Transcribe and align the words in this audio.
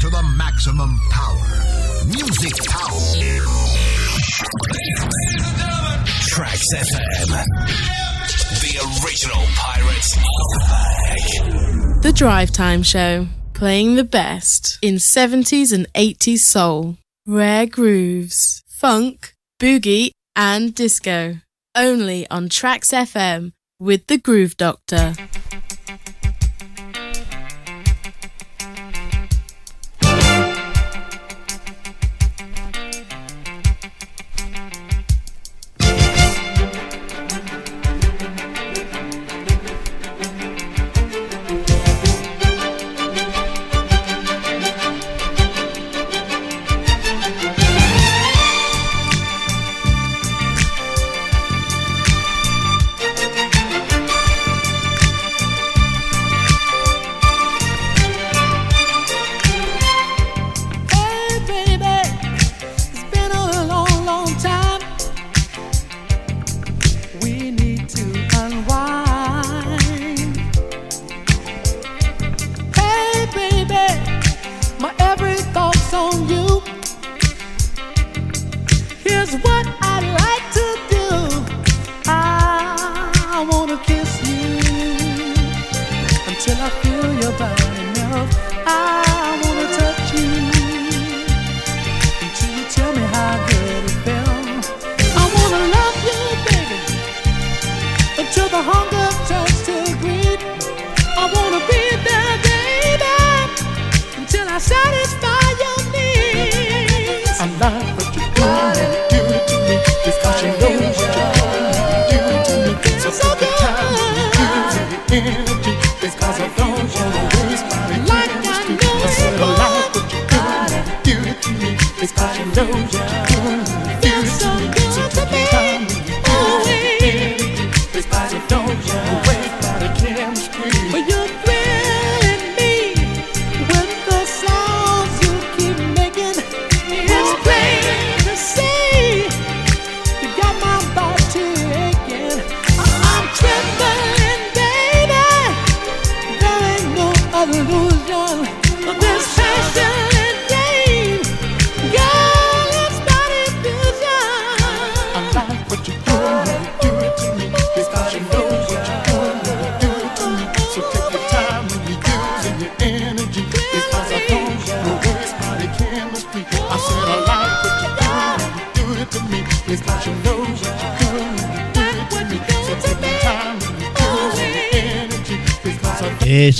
to 0.00 0.08
the 0.10 0.22
maximum 0.36 0.96
power. 1.10 1.36
Music 2.06 2.52
power. 2.68 2.92
Tracks 6.28 6.66
FM. 6.72 7.30
The 8.60 8.78
original 9.02 9.42
Pirates 9.56 10.16
are. 10.16 12.00
The 12.02 12.12
Drive 12.14 12.52
Time 12.52 12.84
Show. 12.84 13.26
Playing 13.54 13.96
the 13.96 14.04
best 14.04 14.78
in 14.82 14.96
70s 14.96 15.72
and 15.72 15.92
80s 15.94 16.38
soul, 16.38 16.96
rare 17.26 17.66
grooves, 17.66 18.62
funk, 18.68 19.32
boogie, 19.58 20.12
and 20.36 20.72
disco. 20.76 21.38
Only 21.74 22.30
on 22.30 22.48
Tracks 22.48 22.92
FM 22.92 23.50
with 23.80 24.06
the 24.06 24.18
Groove 24.18 24.56
Doctor. 24.56 25.14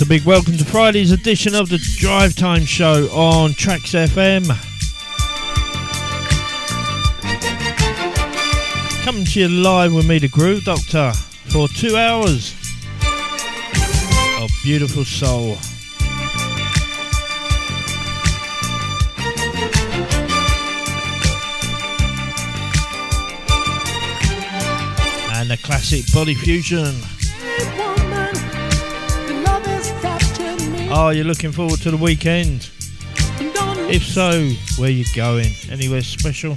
big 0.09 0.25
welcome 0.25 0.57
to 0.57 0.65
Friday's 0.65 1.13
edition 1.13 1.55
of 1.55 1.69
the 1.69 1.79
Drive 1.99 2.35
Time 2.35 2.65
Show 2.65 3.09
on 3.11 3.53
Tracks 3.53 3.93
FM. 3.93 4.47
Coming 9.05 9.27
to 9.27 9.41
you 9.41 9.49
live 9.49 9.93
with 9.93 10.09
me, 10.09 10.19
the 10.19 10.29
Groove 10.29 10.65
Doctor, 10.65 11.13
for 11.49 11.69
two 11.69 11.95
hours 11.95 12.55
of 14.41 14.49
beautiful 14.63 15.05
soul. 15.05 15.59
And 25.35 25.51
the 25.51 25.59
classic 25.63 26.11
body 26.15 26.33
fusion. 26.33 26.95
Are 30.99 31.15
you 31.15 31.23
looking 31.23 31.53
forward 31.53 31.81
to 31.83 31.93
the 31.93 31.97
weekend? 31.97 32.69
If 33.89 34.03
so, 34.03 34.51
where 34.83 34.91
you 34.91 35.05
going? 35.15 35.47
Anywhere 35.71 36.03
special? 36.03 36.57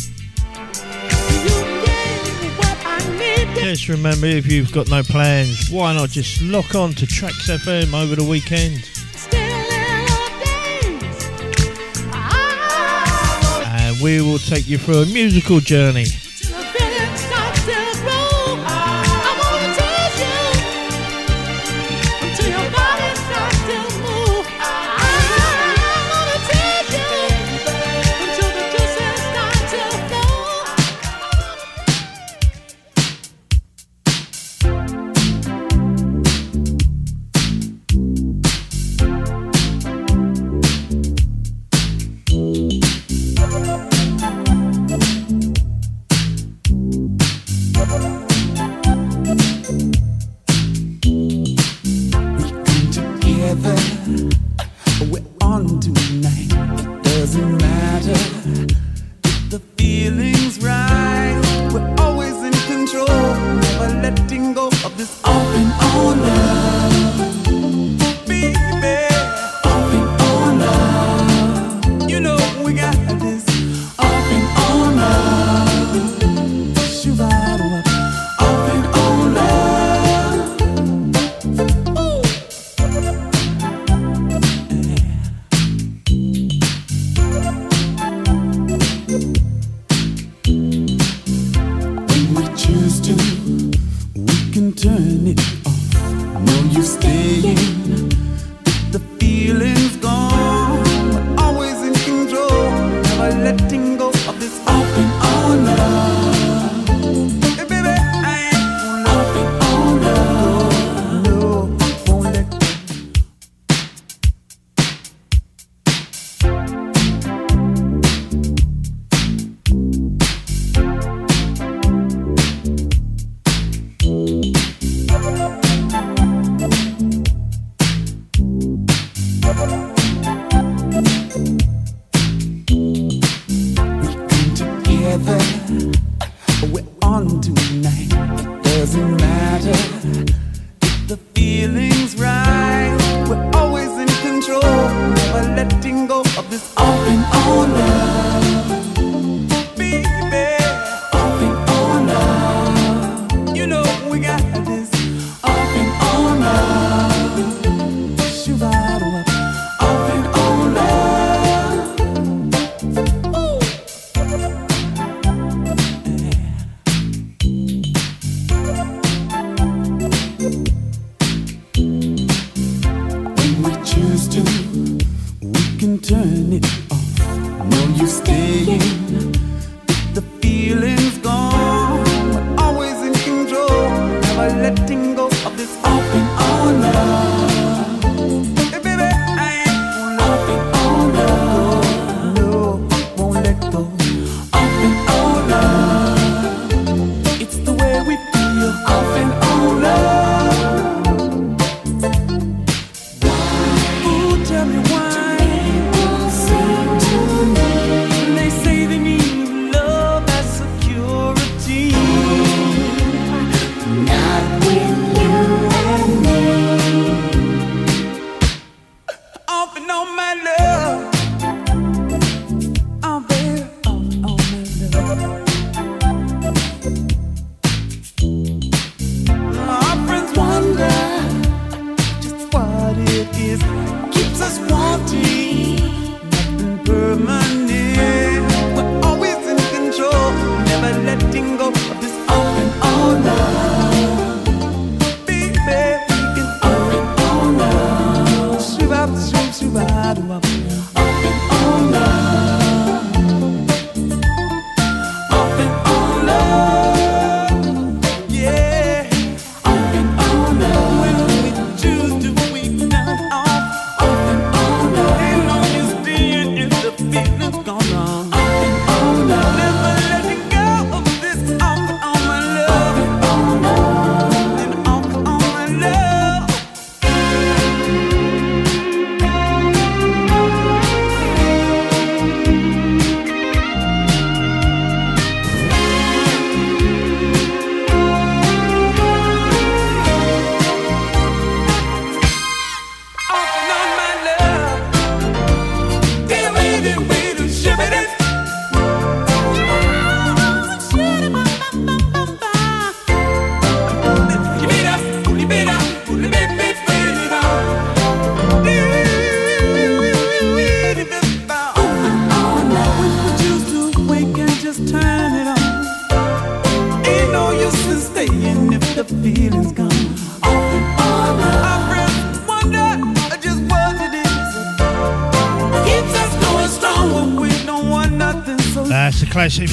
Just 3.54 3.88
remember, 3.88 4.26
if 4.26 4.52
you've 4.52 4.72
got 4.72 4.90
no 4.90 5.04
plans, 5.04 5.70
why 5.70 5.94
not 5.94 6.10
just 6.10 6.42
lock 6.42 6.74
on 6.74 6.94
to 6.94 7.06
Tracks 7.06 7.52
FM 7.52 7.94
over 7.94 8.16
the 8.16 8.24
weekend? 8.24 8.84
And 13.68 14.02
we 14.02 14.22
will 14.22 14.40
take 14.40 14.68
you 14.68 14.80
through 14.80 15.04
a 15.04 15.06
musical 15.06 15.60
journey. 15.60 16.08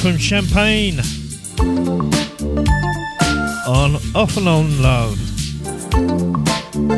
From 0.09 0.17
Champaign 0.17 0.99
on 3.67 3.95
Off 4.15 4.37
and 4.37 4.49
On 4.49 4.81
Love. 4.81 5.19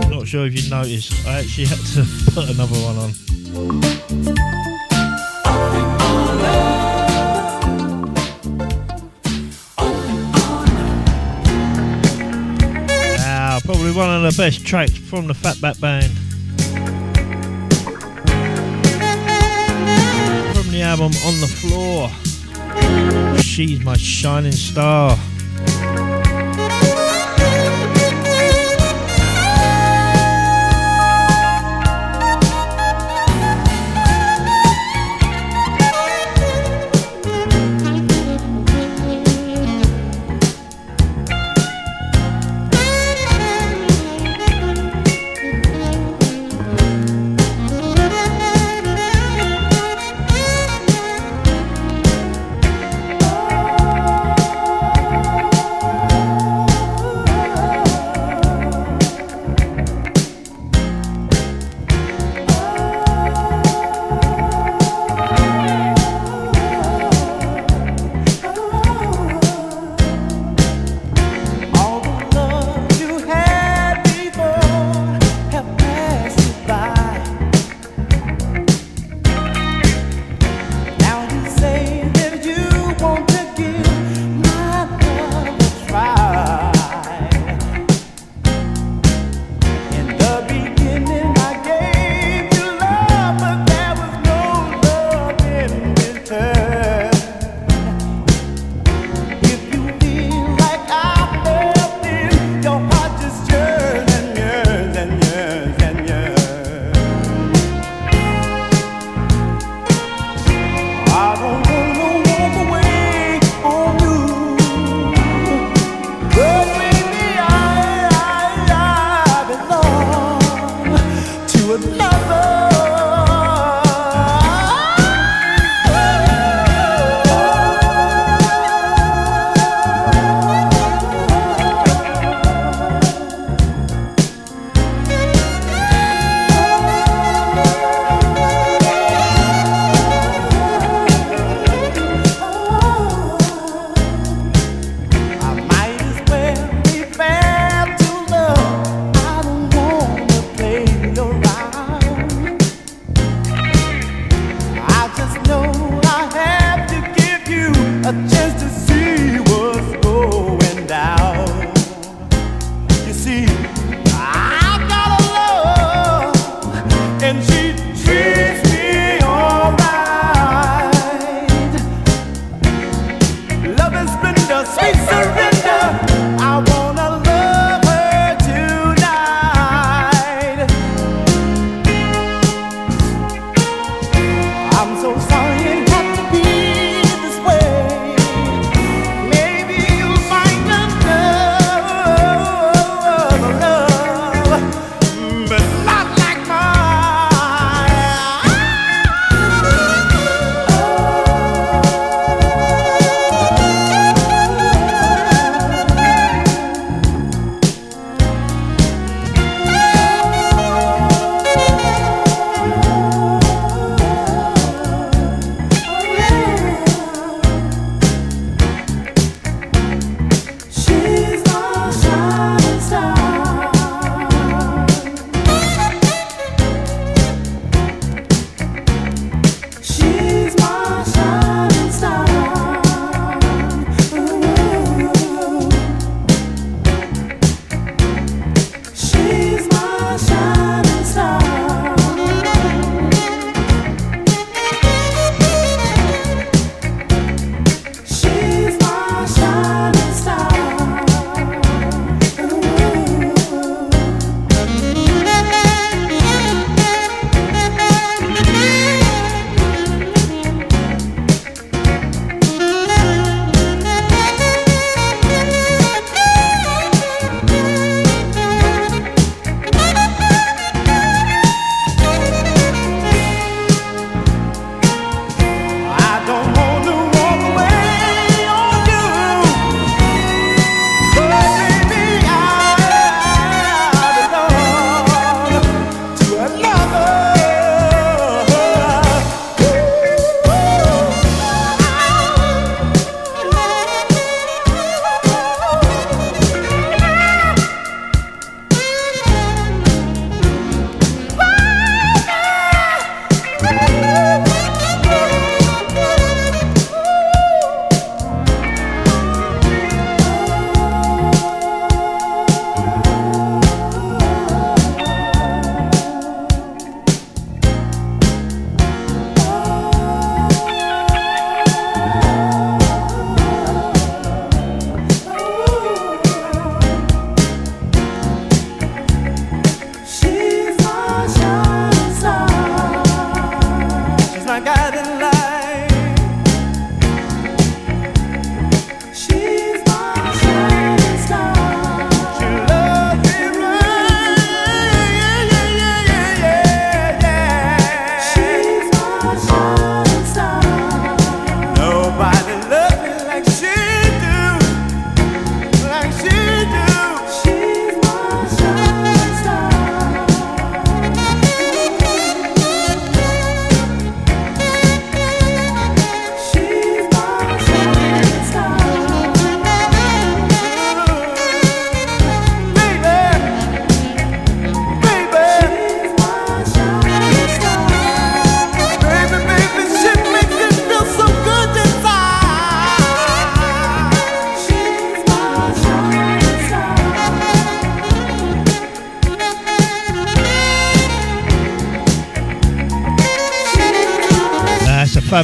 Not 0.10 0.26
sure 0.26 0.46
if 0.46 0.56
you 0.56 0.70
noticed, 0.70 1.28
I 1.28 1.40
actually 1.40 1.66
had 1.66 1.80
to 1.96 2.06
put 2.32 2.50
another 2.50 2.78
one 2.78 2.96
on. 2.96 3.12
Now, 13.18 13.60
probably 13.66 13.92
one 13.92 14.10
of 14.10 14.34
the 14.34 14.36
best 14.38 14.66
tracks 14.66 14.96
from 14.96 15.28
the 15.28 15.34
Fatback 15.34 15.82
Band. 15.82 16.14
Album 20.82 21.12
On 21.26 21.40
the 21.40 21.48
Floor. 21.48 22.10
She's 23.62 23.86
my 23.86 23.96
shining 23.96 24.54
star. 24.54 25.16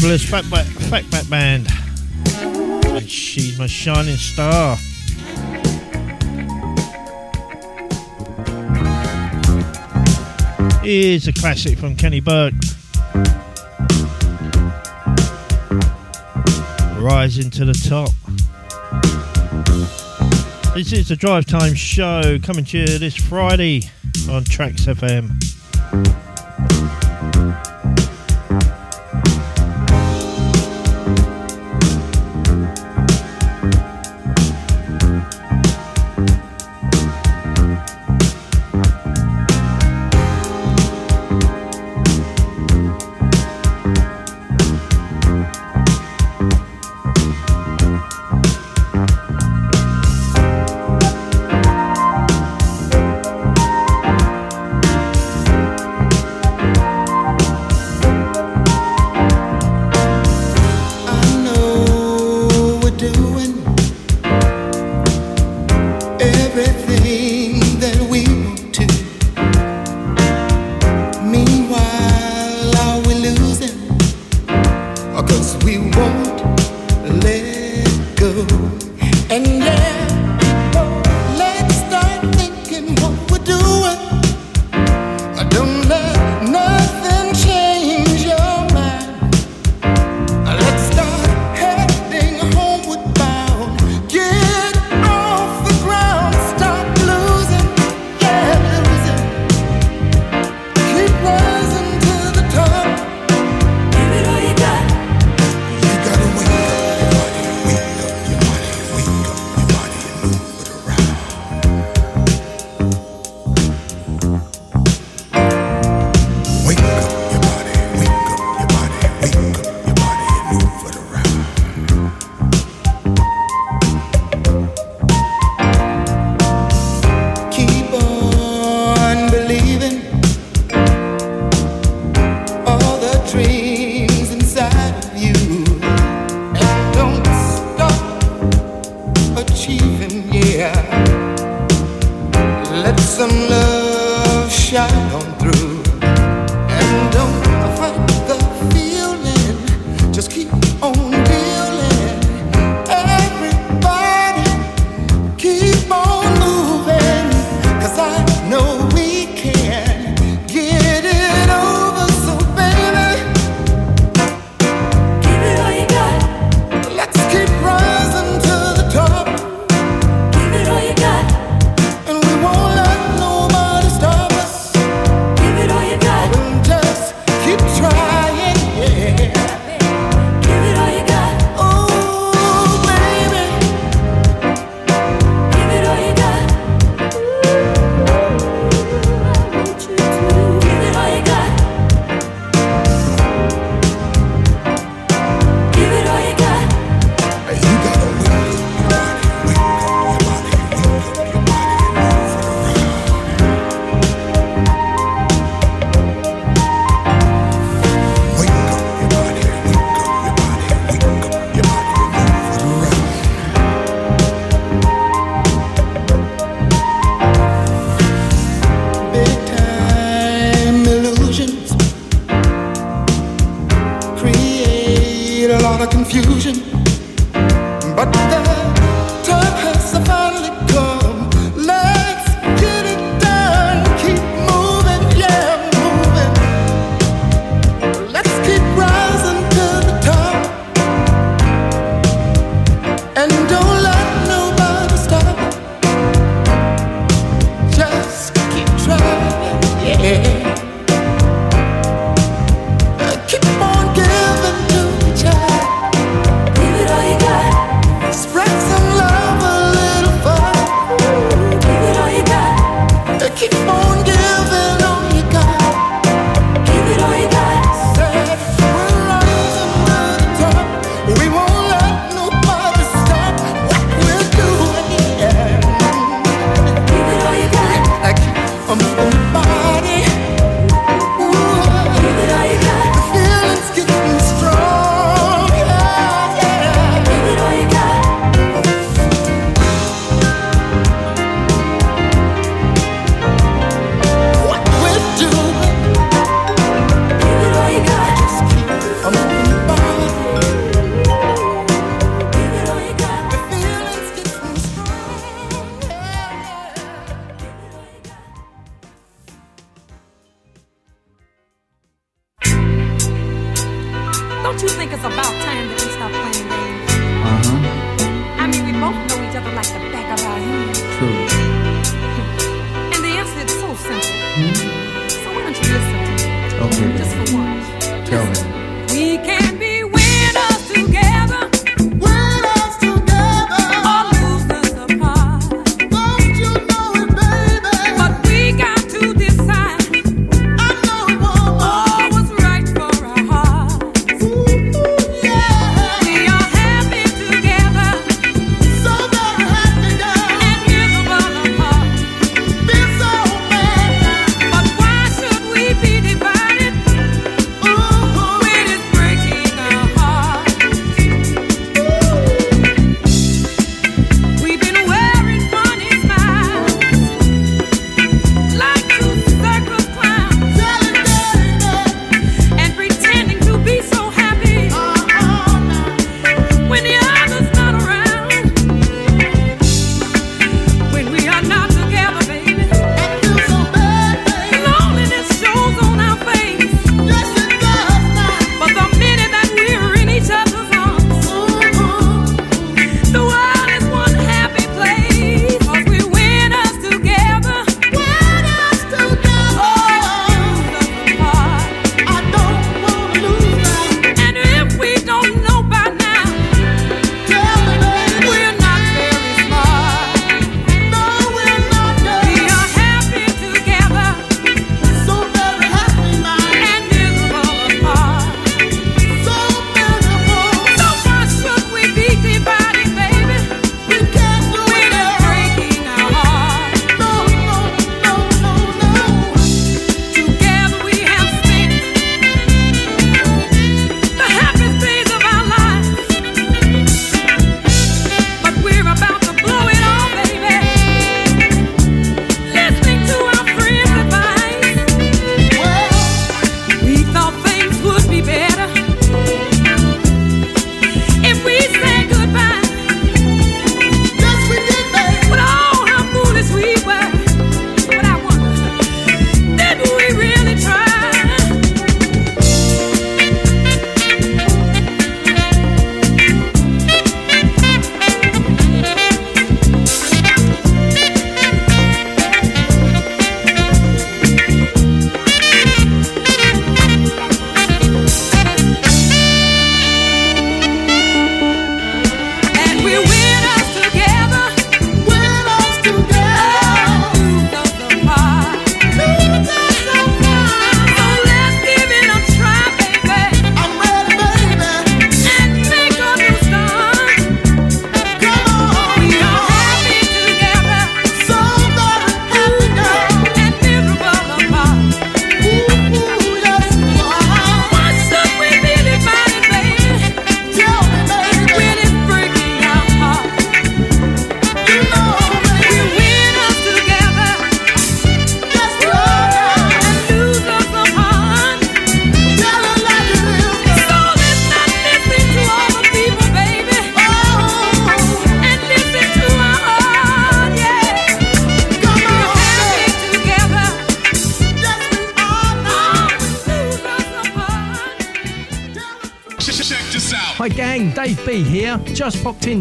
Fabulous 0.07 0.25
Fatback 0.25 1.29
Band. 1.29 1.67
And 2.95 3.09
she's 3.09 3.59
my 3.59 3.67
shining 3.67 4.15
star. 4.15 4.77
Here's 10.81 11.27
a 11.27 11.33
classic 11.33 11.77
from 11.77 11.97
Keni 11.97 12.23
Burke. 12.23 12.53
Rising 17.01 17.49
to 17.49 17.65
the 17.65 17.73
top. 17.73 18.11
This 20.73 20.93
is 20.93 21.09
the 21.09 21.17
Drive 21.17 21.45
Time 21.47 21.75
Show 21.75 22.39
coming 22.41 22.63
to 22.63 22.77
you 22.77 22.97
this 22.97 23.17
Friday 23.17 23.81
on 24.29 24.45
Tracks 24.45 24.85
FM. 24.85 26.26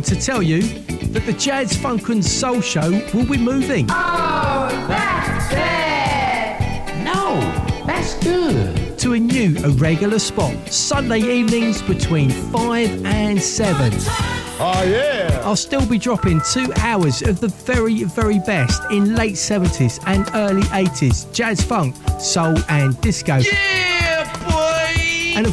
to 0.06 0.14
tell 0.14 0.40
you 0.40 0.62
that 0.62 1.26
the 1.26 1.32
Jazz 1.32 1.76
Funk 1.76 2.08
and 2.10 2.24
Soul 2.24 2.60
Show 2.60 2.90
will 3.12 3.26
be 3.26 3.36
moving. 3.36 3.86
Oh, 3.90 4.68
that's 4.86 5.52
bad! 5.52 7.04
No, 7.04 7.40
that's 7.86 8.14
good. 8.22 8.98
To 9.00 9.14
a 9.14 9.18
new 9.18 9.56
irregular 9.56 10.20
spot, 10.20 10.54
Sunday 10.68 11.18
evenings 11.18 11.82
between 11.82 12.30
5 12.30 13.04
and 13.04 13.42
7. 13.42 13.92
Oh, 14.58 14.84
yeah. 14.86 15.42
I'll 15.44 15.56
still 15.56 15.86
be 15.86 15.98
dropping 15.98 16.40
two 16.52 16.72
hours 16.78 17.22
of 17.22 17.40
the 17.40 17.48
very, 17.48 18.04
very 18.04 18.38
best 18.38 18.82
in 18.92 19.16
late 19.16 19.34
70s 19.34 20.00
and 20.06 20.30
early 20.34 20.62
80s 20.68 21.32
jazz, 21.34 21.60
funk, 21.60 21.96
soul, 22.20 22.56
and 22.68 22.98
disco. 23.00 23.38
Yeah 23.38 23.65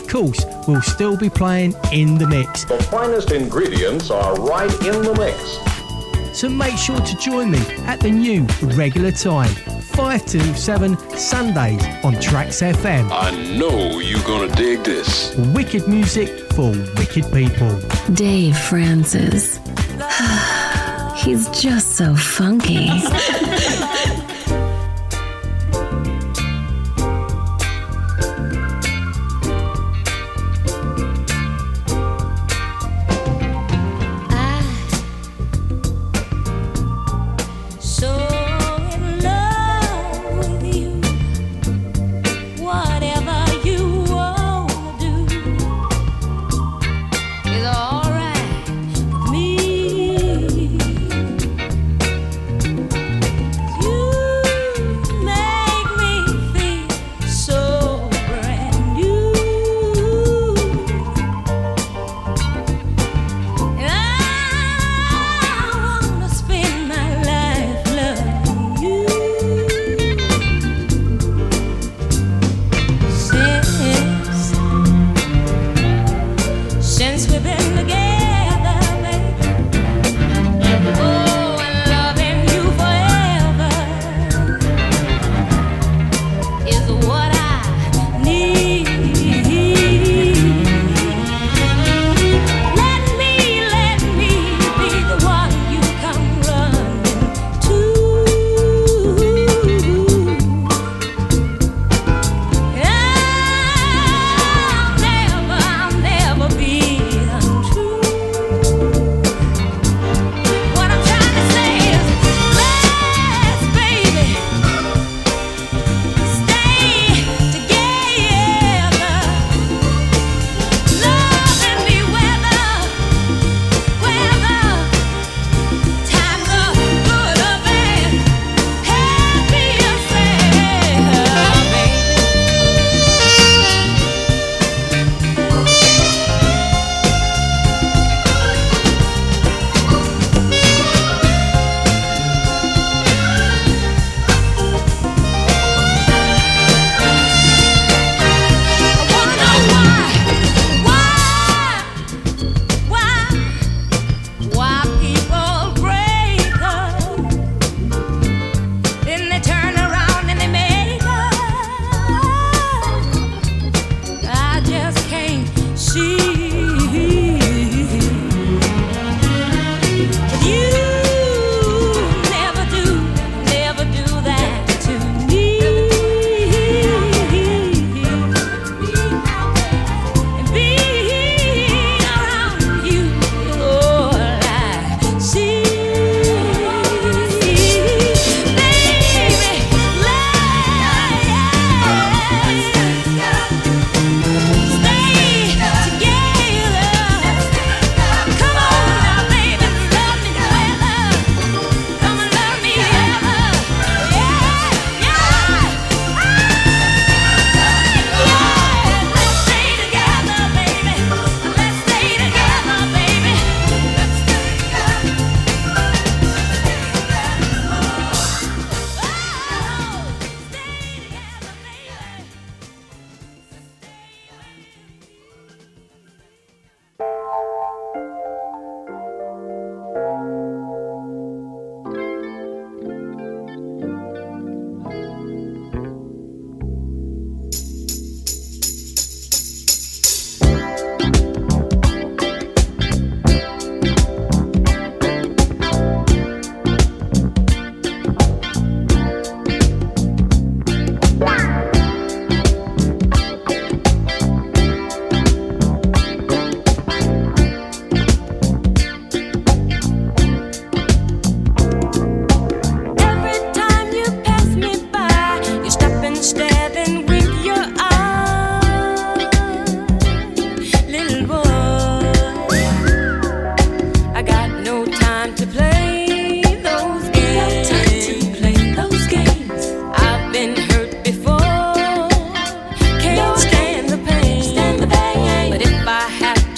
of 0.03 0.09
course, 0.09 0.45
will 0.67 0.81
still 0.81 1.17
be 1.17 1.29
playing 1.29 1.73
in 1.91 2.17
the 2.17 2.27
mix. 2.27 2.65
The 2.65 2.81
finest 2.83 3.31
ingredients 3.31 4.11
are 4.11 4.35
right 4.35 4.71
in 4.85 5.01
the 5.01 5.15
mix. 5.17 6.37
So 6.37 6.49
make 6.49 6.77
sure 6.77 6.99
to 6.99 7.17
join 7.17 7.51
me 7.51 7.59
at 7.85 7.99
the 7.99 8.09
new 8.09 8.45
regular 8.75 9.11
time, 9.11 9.49
5 9.49 10.25
to 10.25 10.55
7 10.55 10.97
Sundays 11.17 11.83
on 12.03 12.19
Tracks 12.19 12.61
FM. 12.61 13.09
I 13.11 13.31
know 13.57 13.99
you're 13.99 14.23
going 14.23 14.49
to 14.49 14.55
dig 14.55 14.83
this. 14.83 15.35
Wicked 15.53 15.87
music 15.87 16.29
for 16.53 16.71
wicked 16.97 17.31
people. 17.31 17.79
Dave 18.13 18.57
Francis. 18.57 19.59
He's 21.23 21.47
just 21.49 21.95
so 21.95 22.15
funky. 22.15 22.89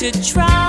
should 0.06 0.24
try. 0.24 0.65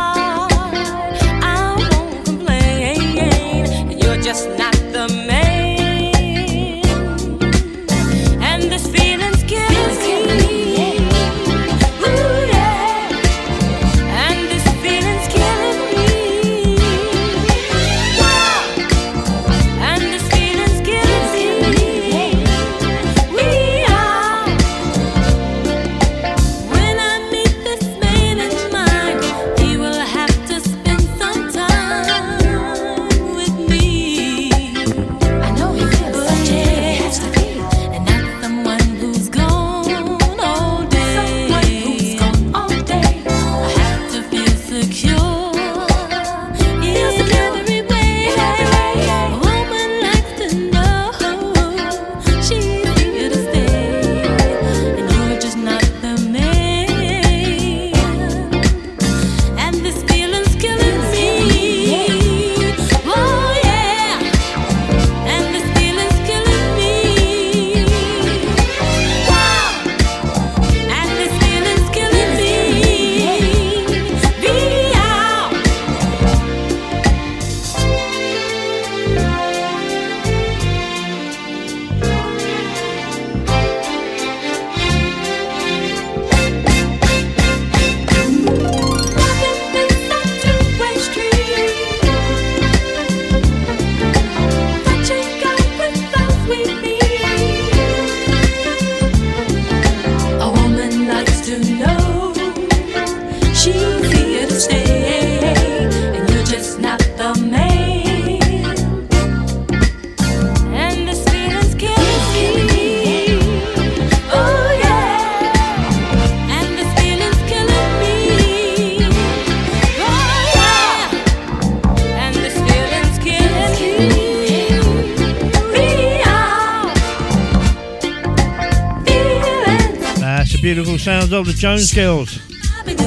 Sounds 131.06 131.32
of 131.32 131.46
the 131.46 131.52
Jones 131.52 131.94
Girls. 131.94 132.36
And 132.84 132.98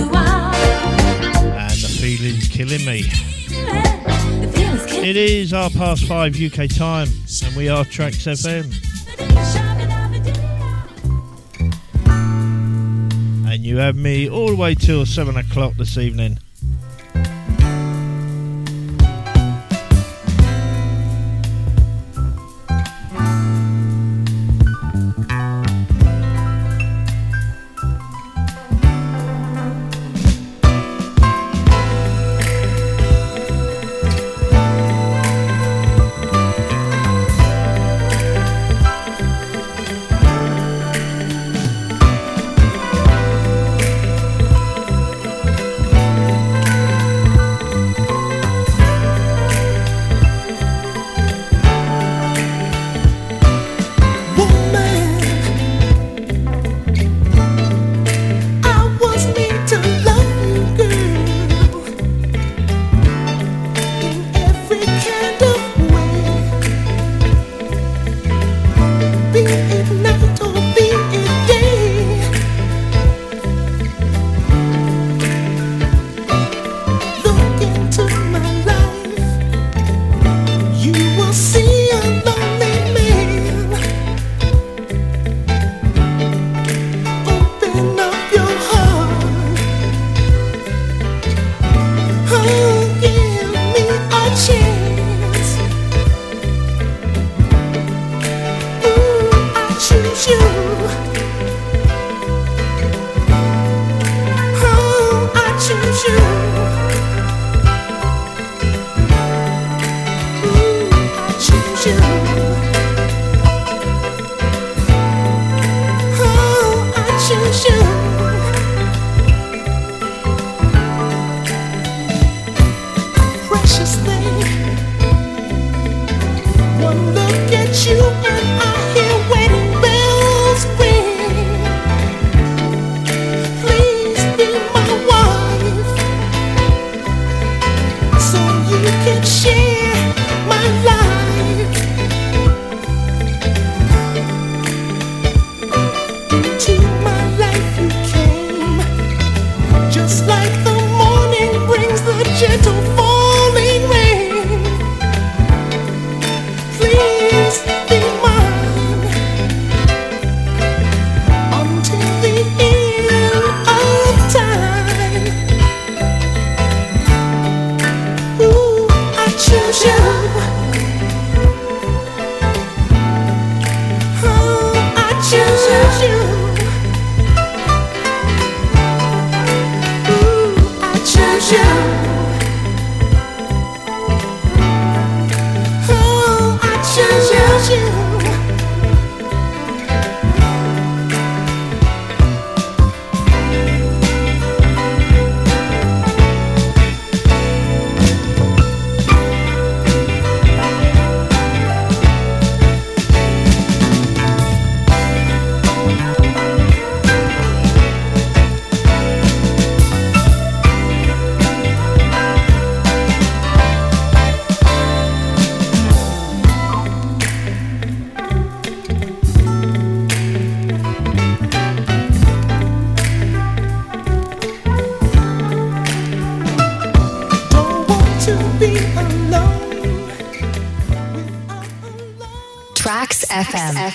the 1.81 1.97
feeling's 1.99 2.47
killing 2.47 2.85
me. 2.85 3.03
It 5.05 5.17
is 5.17 5.51
our 5.51 5.69
past 5.69 6.05
five 6.05 6.33
UK 6.41 6.69
time, 6.69 7.09
and 7.43 7.55
we 7.57 7.67
are 7.67 7.83
Tracks 7.83 8.19
FM. 8.19 8.73
And 13.51 13.65
you 13.65 13.75
have 13.79 13.97
me 13.97 14.29
all 14.29 14.47
the 14.47 14.55
way 14.55 14.75
till 14.75 15.05
seven 15.05 15.35
o'clock 15.35 15.73
this 15.73 15.97
evening. 15.97 16.39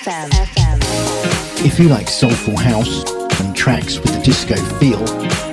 If 0.06 1.78
you 1.78 1.88
like 1.88 2.08
soulful 2.08 2.58
house 2.58 3.10
and 3.40 3.56
tracks 3.56 3.98
with 3.98 4.14
a 4.14 4.22
disco 4.22 4.54
feel, 4.78 5.02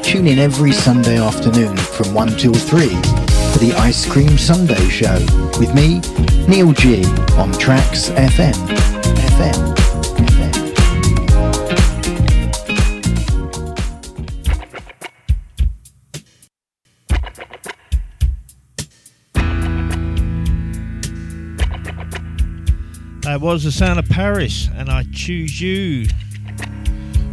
tune 0.02 0.28
in 0.28 0.40
every 0.40 0.74
Sunday 0.74 1.18
afternoon 1.18 1.78
from 1.78 2.14
1 2.14 2.36
till 2.36 2.54
3 2.54 2.90
for 2.90 3.60
the 3.60 3.74
Ice 3.78 4.06
Cream 4.06 4.38
Sunday 4.38 4.90
Show 4.90 5.20
with 5.58 5.74
me, 5.74 6.02
Neil 6.50 6.74
G, 6.74 7.06
on 7.38 7.54
Tracks 7.54 8.10
FM. 8.10 8.54
FM. 9.38 9.71
Was 23.42 23.64
the 23.64 23.72
sound 23.72 23.98
of 23.98 24.08
Paris, 24.08 24.70
and 24.76 24.88
I 24.88 25.04
choose 25.12 25.60
you. 25.60 26.06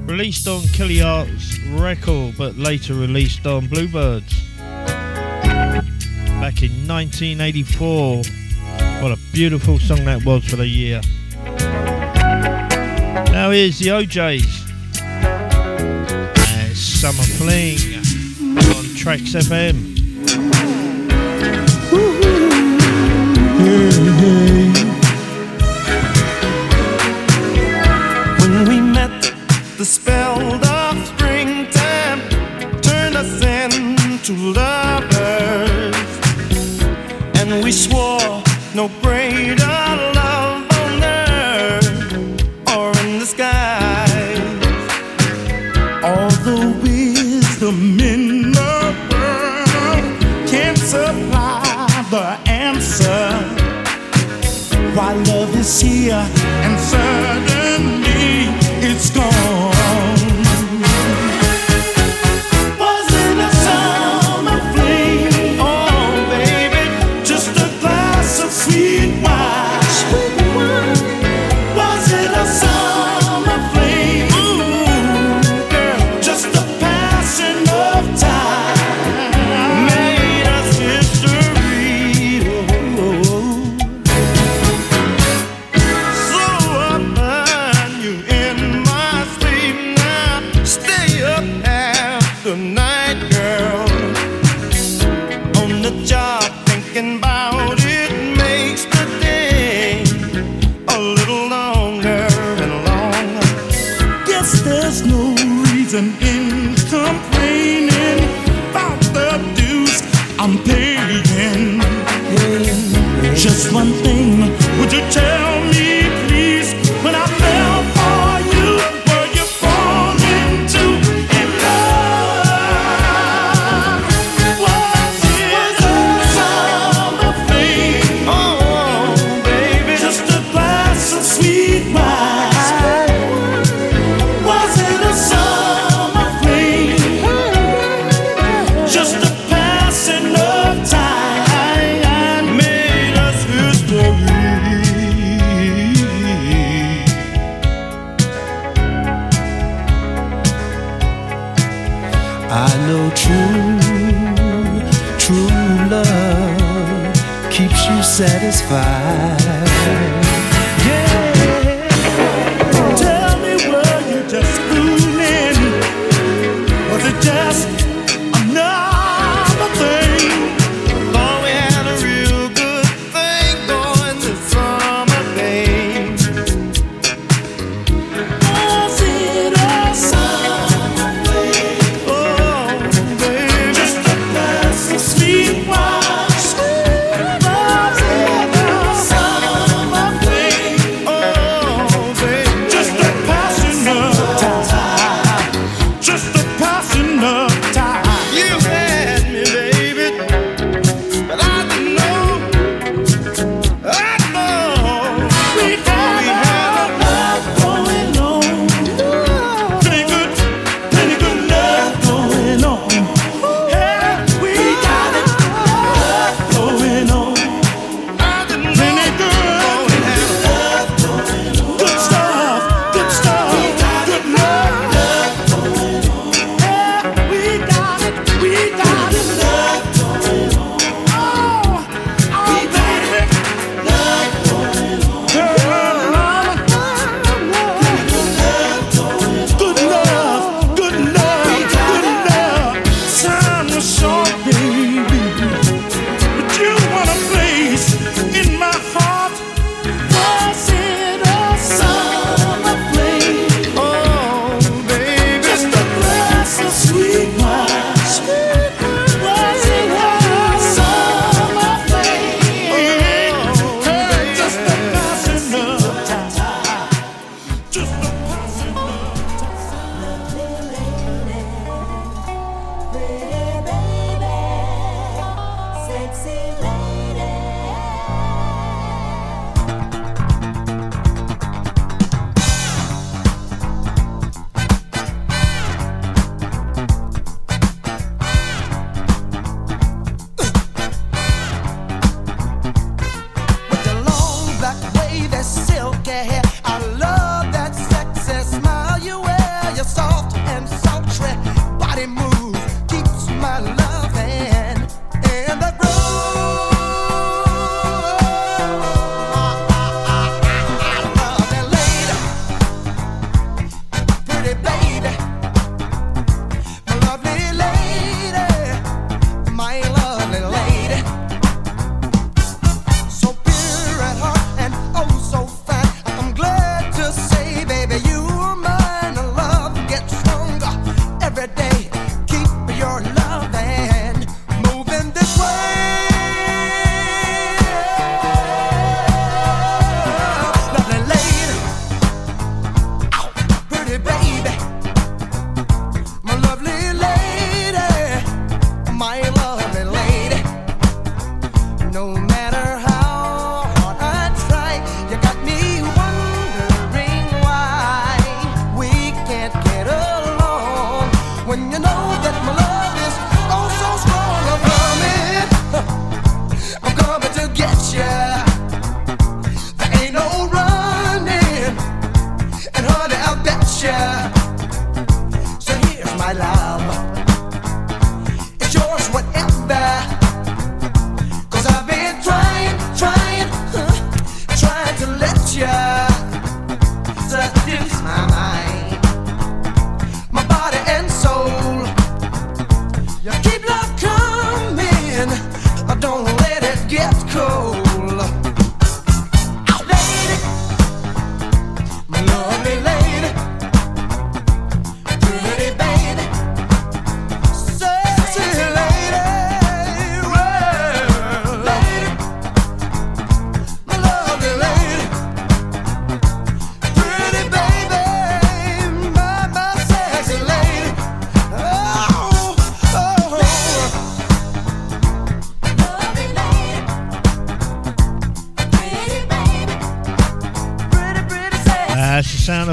Released 0.06 0.48
on 0.48 0.62
Kelly 0.68 1.02
Art's 1.02 1.60
record, 1.64 2.34
but 2.38 2.56
later 2.56 2.94
released 2.94 3.46
on 3.46 3.66
Bluebirds. 3.66 4.32
Back 4.58 6.62
in 6.62 6.88
1984. 6.88 8.22
What 9.02 9.12
a 9.12 9.18
beautiful 9.34 9.78
song 9.78 10.06
that 10.06 10.24
was 10.24 10.46
for 10.46 10.56
the 10.56 10.66
year. 10.66 11.02
Now 13.30 13.50
here's 13.50 13.78
the 13.78 13.90
O'Jays. 13.90 14.64
And 15.02 16.74
Summer 16.74 17.22
Fling 17.22 17.76
on 18.56 18.96
Tracks 18.96 19.34
FM. 19.34 19.98
Is 56.08 56.37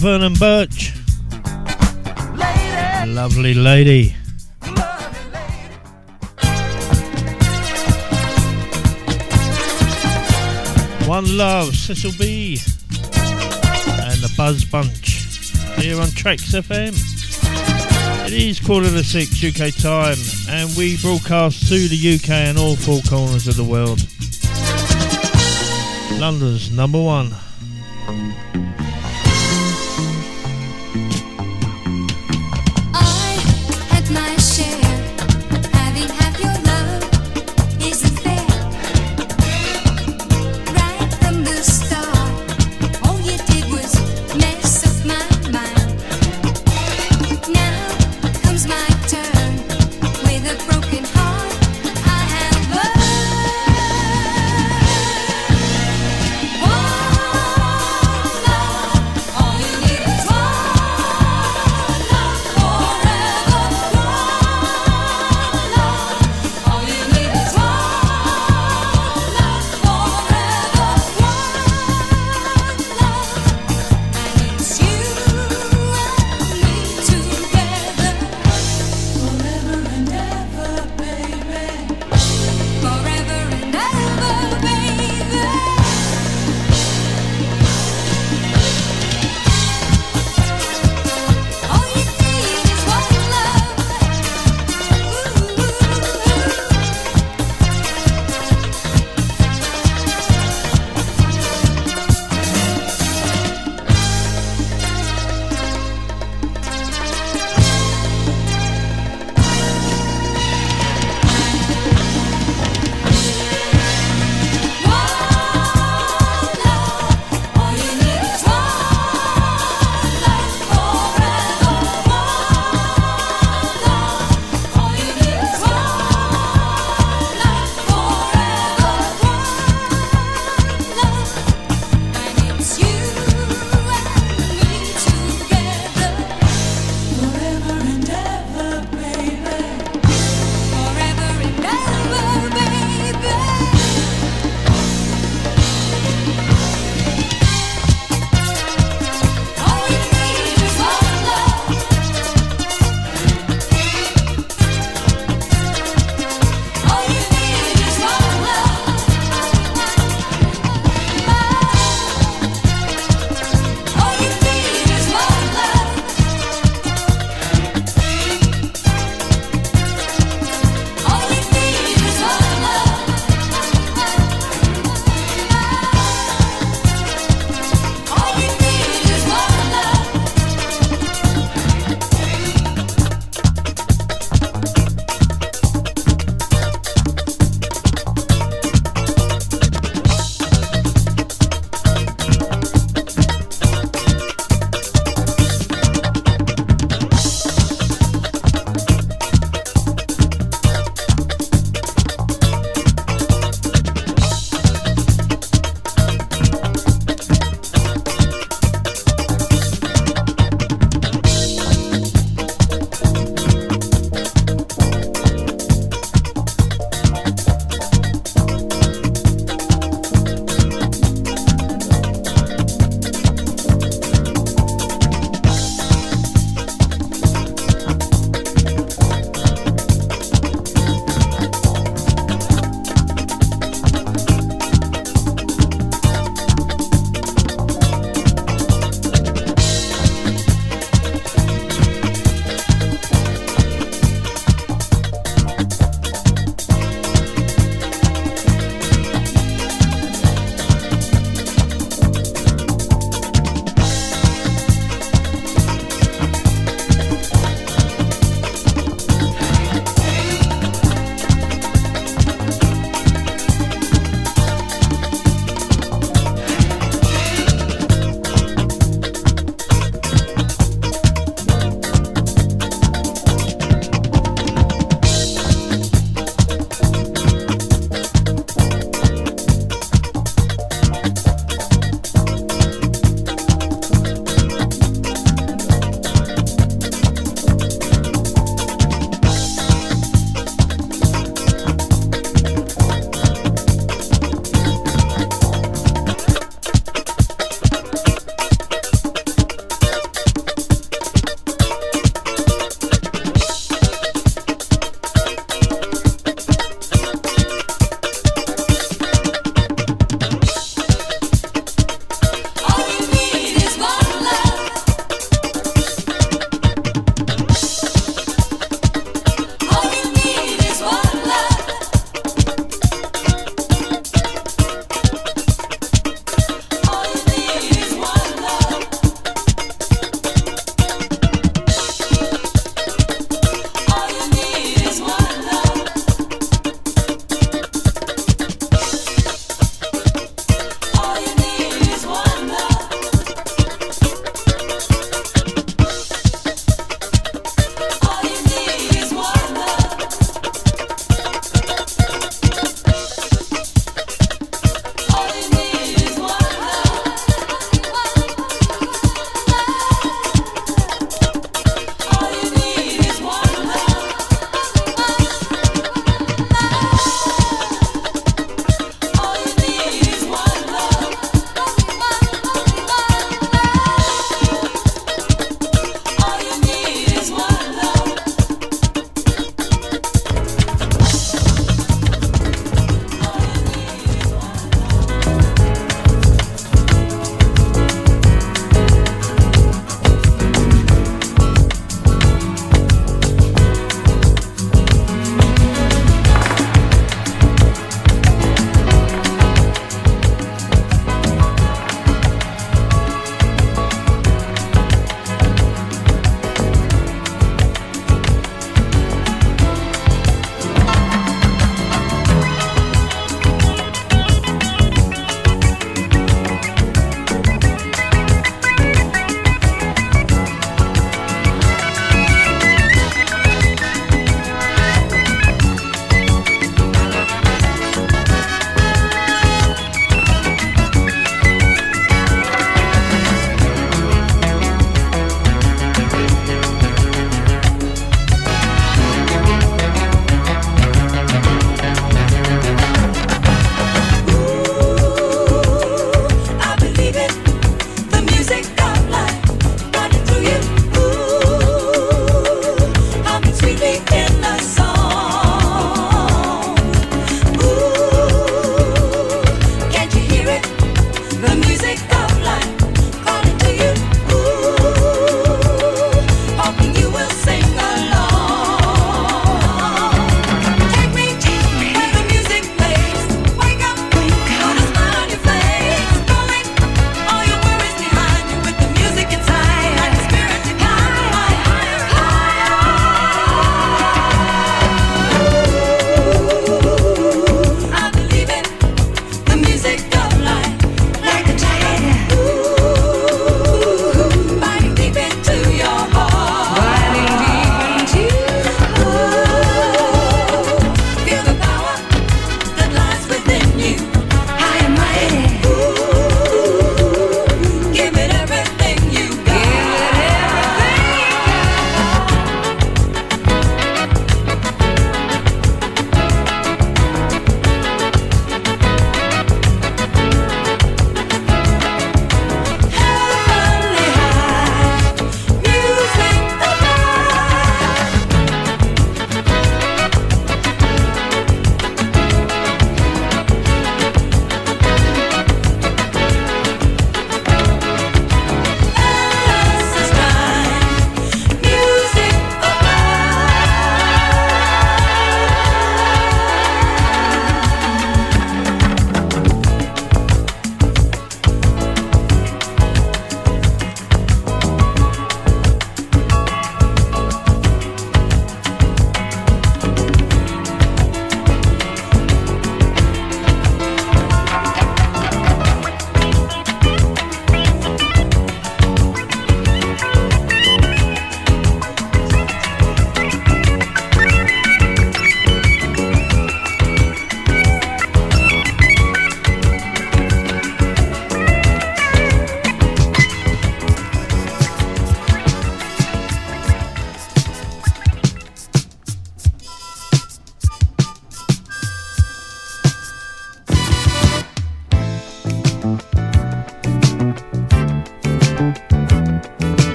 Vernon 0.00 0.32
Burch. 0.32 0.94
Lady. 2.34 3.12
Lovely 3.12 3.52
lady. 3.52 4.16
One 11.06 11.36
Love, 11.36 11.76
Cecil 11.76 12.12
B. 12.18 12.58
And 13.12 14.20
the 14.22 14.32
Buzz 14.38 14.64
Bunch. 14.64 15.26
Here 15.78 16.00
on 16.00 16.08
Tracks 16.12 16.54
FM. 16.54 16.96
It 18.26 18.32
is 18.32 18.58
quarter 18.58 18.88
to 18.88 19.04
six 19.04 19.44
UK 19.44 19.74
time, 19.74 20.16
and 20.48 20.74
we 20.78 20.96
broadcast 21.02 21.68
to 21.68 21.88
the 21.88 22.14
UK 22.14 22.30
and 22.48 22.56
all 22.56 22.74
four 22.74 23.02
corners 23.02 23.46
of 23.46 23.56
the 23.56 23.64
world. 23.64 24.00
London's 26.18 26.70
number 26.70 27.02
one. 27.02 27.34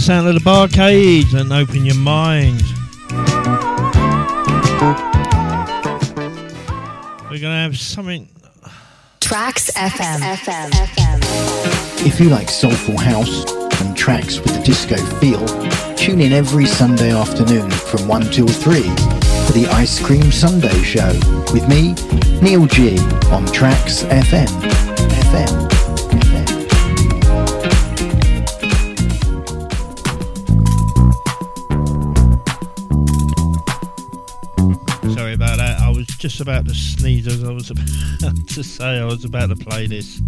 the 0.00 0.06
sound 0.06 0.26
of 0.28 0.32
the 0.34 0.40
Bar-Kays 0.40 1.34
and 1.34 1.52
open 1.52 1.84
your 1.84 1.96
mind. 1.96 2.62
We're 7.24 7.38
going 7.38 7.42
to 7.42 7.60
have 7.60 7.78
something. 7.78 8.26
Tracks 9.20 9.70
FM. 9.72 10.20
FM. 10.20 10.70
FM. 10.70 12.06
If 12.06 12.18
you 12.18 12.30
like 12.30 12.48
soulful 12.48 12.96
house 12.96 13.44
and 13.82 13.94
tracks 13.94 14.40
with 14.40 14.56
a 14.56 14.62
disco 14.62 14.96
feel, 15.18 15.44
tune 15.96 16.22
in 16.22 16.32
every 16.32 16.64
Sunday 16.64 17.14
afternoon 17.14 17.70
from 17.70 18.08
1 18.08 18.22
till 18.30 18.48
3 18.48 18.80
for 18.80 19.52
the 19.52 19.68
Ice 19.72 20.02
Cream 20.02 20.32
Sunday 20.32 20.82
Show 20.82 21.12
with 21.52 21.68
me, 21.68 21.94
Neil 22.40 22.64
G, 22.66 22.98
on 23.30 23.44
Tracks 23.46 24.04
FM. 24.04 24.48
FM. 25.28 25.79
about 36.50 36.66
to 36.66 36.74
sneeze 36.74 37.28
as 37.28 37.44
I 37.44 37.52
was 37.52 37.70
about 37.70 37.86
to 38.48 38.64
say 38.64 38.98
I 38.98 39.04
was 39.04 39.24
about 39.24 39.50
to 39.50 39.56
play 39.56 39.86
this. 39.86 40.20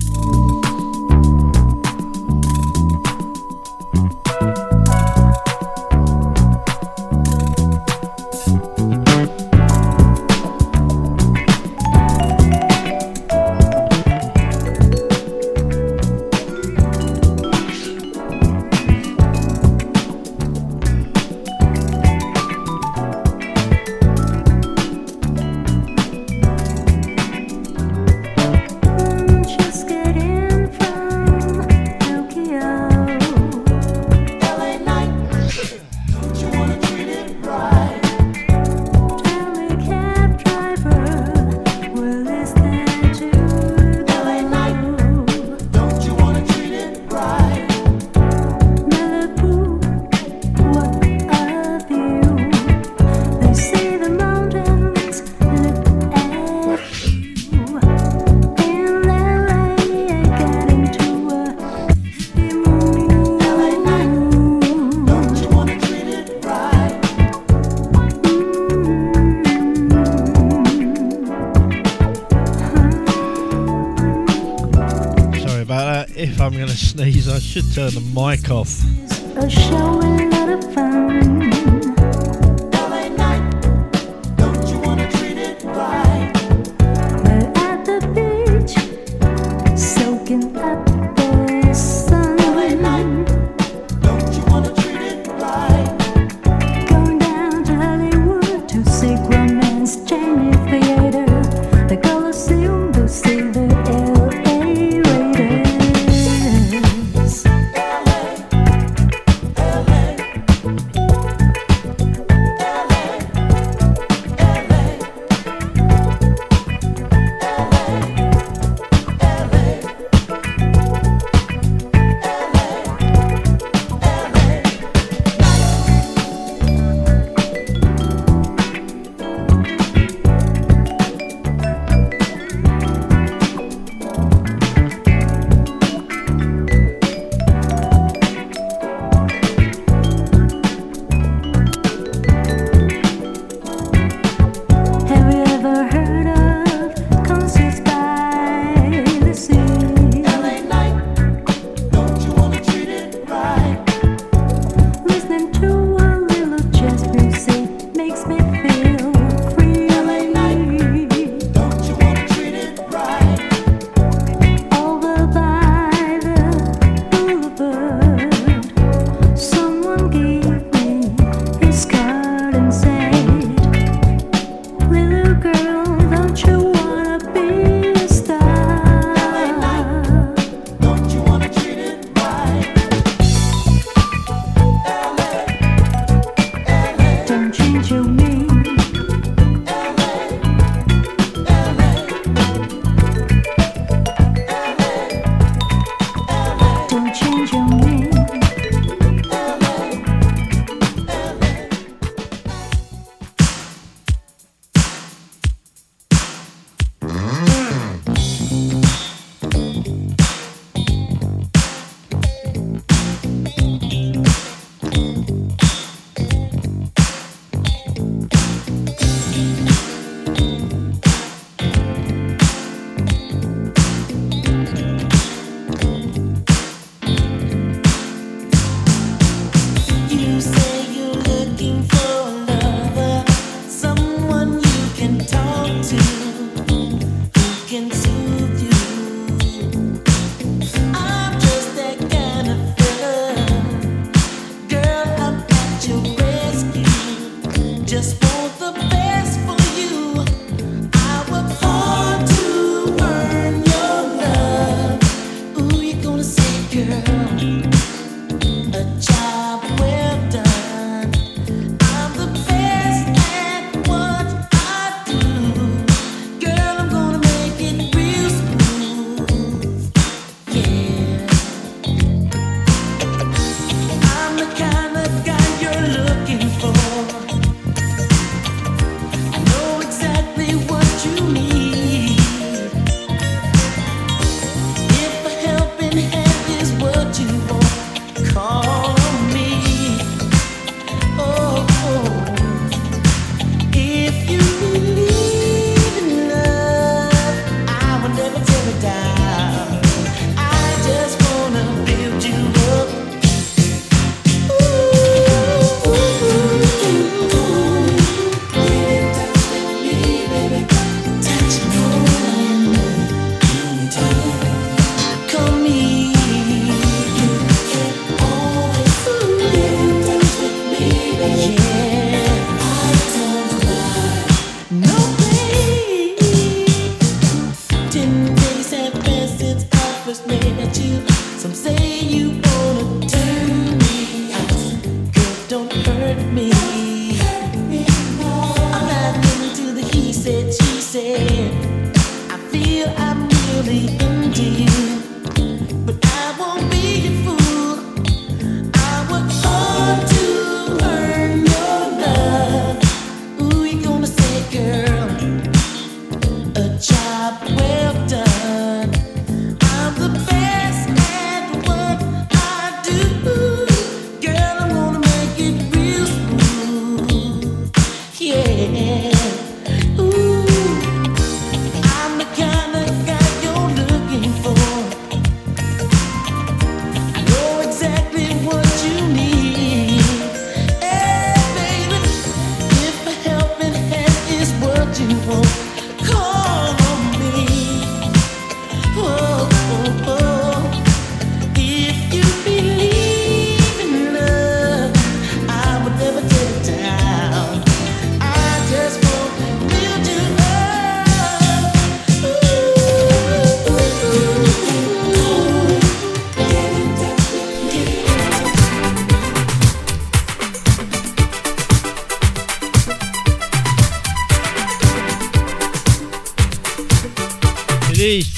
should 77.43 77.72
turn 77.74 77.90
the 77.90 78.01
mic 78.14 78.51
off. 78.51 78.91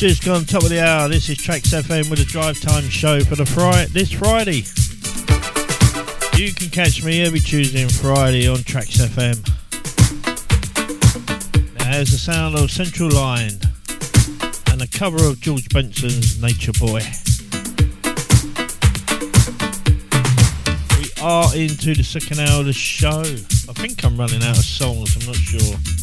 Just 0.08 0.22
gone 0.22 0.44
top 0.44 0.62
of 0.62 0.68
the 0.68 0.86
hour. 0.86 1.08
This 1.08 1.30
is 1.30 1.38
Tracks 1.38 1.70
FM 1.70 2.10
with 2.10 2.20
a 2.20 2.26
drive 2.26 2.60
time 2.60 2.86
show 2.90 3.20
for 3.24 3.36
the 3.36 3.46
Friday 3.46 3.86
this 3.90 4.12
Friday. 4.12 4.62
You 6.36 6.52
can 6.52 6.68
catch 6.68 7.02
me 7.02 7.22
every 7.22 7.40
Tuesday 7.40 7.80
and 7.80 7.90
Friday 7.90 8.46
on 8.46 8.58
Tracks 8.64 8.98
FM. 8.98 9.40
There's 11.78 12.10
the 12.10 12.18
sound 12.18 12.54
of 12.54 12.70
Central 12.70 13.10
Line 13.12 13.58
and 14.72 14.82
a 14.82 14.88
cover 14.88 15.24
of 15.26 15.40
George 15.40 15.70
Benson's 15.70 16.38
Nature 16.38 16.72
Boy. 16.72 17.00
We 21.00 21.22
are 21.22 21.56
into 21.56 21.94
the 21.94 22.04
second 22.04 22.40
hour 22.40 22.60
of 22.60 22.66
the 22.66 22.74
show. 22.74 23.22
I 23.22 23.72
think 23.72 24.04
I'm 24.04 24.18
running 24.18 24.42
out 24.42 24.58
of 24.58 24.66
songs, 24.66 25.16
I'm 25.16 25.26
not 25.28 25.36
sure. 25.36 25.93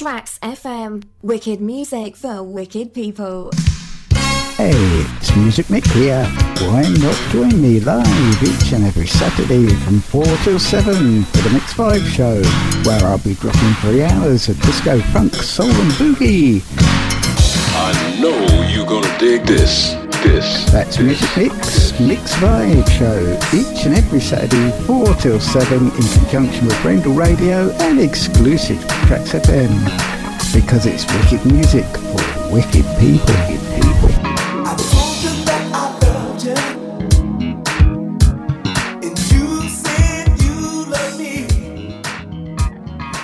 Tracks 0.00 0.38
FM. 0.38 1.02
Wicked 1.20 1.60
music 1.60 2.16
for 2.16 2.42
wicked 2.42 2.94
people. 2.94 3.50
Hey, 4.56 4.72
it's 4.72 5.36
Music 5.36 5.66
Mick 5.66 5.86
here. 5.92 6.24
Why 6.70 6.88
not 7.02 7.14
join 7.30 7.60
me 7.60 7.80
live 7.80 8.42
each 8.42 8.72
and 8.72 8.86
every 8.86 9.06
Saturday 9.06 9.66
from 9.84 10.00
4 10.00 10.24
till 10.42 10.58
7 10.58 11.22
for 11.24 11.42
the 11.42 11.50
Mix 11.50 11.74
5 11.74 12.00
show, 12.08 12.42
where 12.84 13.04
I'll 13.04 13.18
be 13.18 13.34
dropping 13.34 13.74
three 13.82 14.02
hours 14.02 14.48
of 14.48 14.58
disco, 14.62 15.00
funk, 15.12 15.34
soul 15.34 15.68
and 15.68 15.92
boogie. 15.92 16.62
I 17.76 18.20
know 18.22 18.70
you're 18.70 18.86
gonna 18.86 19.18
dig 19.18 19.44
this. 19.44 19.94
This. 20.22 20.70
That's 20.70 20.98
Music 20.98 21.36
Mix, 21.36 21.98
Mix 21.98 22.34
Vibe 22.34 22.88
show, 22.90 23.38
each 23.56 23.86
and 23.86 23.94
every 23.94 24.20
Saturday, 24.20 24.70
4 24.86 25.14
till 25.14 25.40
7 25.40 25.78
in 25.78 25.90
conjunction 25.90 26.66
with 26.66 26.84
Rendell 26.84 27.12
Radio 27.14 27.70
and 27.80 27.98
exclusive 27.98 28.78
Tracks 29.06 29.32
FM. 29.32 29.70
Because 30.52 30.84
it's 30.84 31.06
wicked 31.14 31.44
music 31.50 31.86
for 31.86 32.52
wicked 32.52 32.84
people. 32.98 33.34
Wicked 33.34 33.60
people. 33.76 34.10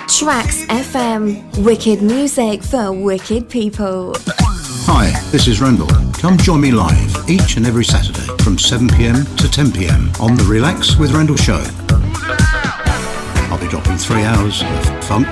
Tracks 0.08 0.64
FM. 0.66 1.62
Wicked 1.62 2.00
music 2.00 2.62
for 2.62 2.90
wicked 2.90 3.48
people. 3.50 4.14
Hi, 4.88 5.10
this 5.32 5.48
is 5.48 5.60
Rendell. 5.60 5.88
Come 6.12 6.38
join 6.38 6.60
me 6.60 6.70
live 6.70 7.28
each 7.28 7.56
and 7.56 7.66
every 7.66 7.84
Saturday 7.84 8.24
from 8.44 8.56
7pm 8.56 9.36
to 9.36 9.48
10pm 9.48 10.20
on 10.20 10.36
the 10.36 10.44
Relax 10.44 10.96
with 10.96 11.10
Rendell 11.10 11.34
show. 11.34 11.60
I'll 13.50 13.58
be 13.58 13.66
dropping 13.66 13.96
three 13.96 14.22
hours 14.22 14.62
of 14.62 15.04
funk, 15.04 15.26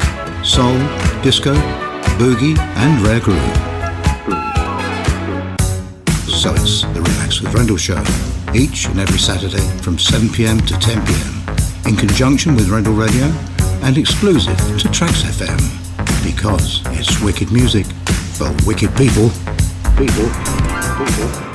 soul, 0.45 0.77
disco, 1.23 1.55
boogie, 2.19 2.59
and 2.59 3.01
rare 3.07 3.21
groove. 3.21 3.39
So 6.27 6.53
it's 6.55 6.83
the 6.93 7.01
Relax 7.01 7.41
with 7.41 7.55
Rendell 7.55 7.77
show 7.77 8.03
each 8.55 8.87
and 8.87 8.99
every 8.99 9.21
Saturday 9.21 9.63
from 9.83 9.99
7pm 9.99 10.67
to 10.67 10.75
10pm 10.75 11.87
in 11.89 11.95
conjunction 11.95 12.57
with 12.57 12.71
Rendell 12.71 12.95
Radio 12.95 13.27
and 13.87 13.99
exclusive 13.99 14.59
to 14.81 14.91
Tracks 14.91 15.23
FM 15.23 15.63
because 16.25 16.83
it's 16.99 17.21
wicked 17.21 17.53
music 17.53 17.87
for 18.35 18.53
wicked 18.67 18.95
people. 18.97 19.31
People. 19.97 20.29
People. 20.99 21.54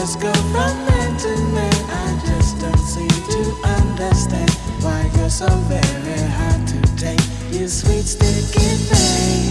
just 0.00 0.18
go 0.18 0.32
from 0.32 0.52
man 0.86 1.14
to 1.18 1.28
man. 1.52 1.74
I 1.90 2.22
just 2.24 2.58
don't 2.58 2.78
seem 2.78 3.08
to 3.08 3.42
understand 3.68 4.50
why 4.80 5.10
you're 5.16 5.28
so 5.28 5.46
very 5.68 6.26
hard 6.38 6.66
to 6.68 6.80
take. 6.96 7.20
You 7.50 7.68
sweet 7.68 8.06
sticky 8.06 8.70
thing. 8.88 9.50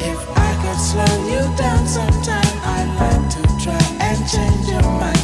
If 0.00 0.20
I 0.46 0.50
could 0.62 0.80
slow 0.80 1.14
you 1.32 1.42
down 1.58 1.86
sometime, 1.86 2.54
I'd 2.76 2.90
like 3.02 3.28
to 3.36 3.42
try 3.62 3.84
and 4.00 4.18
change 4.26 4.68
your 4.68 4.82
mind. 4.82 5.17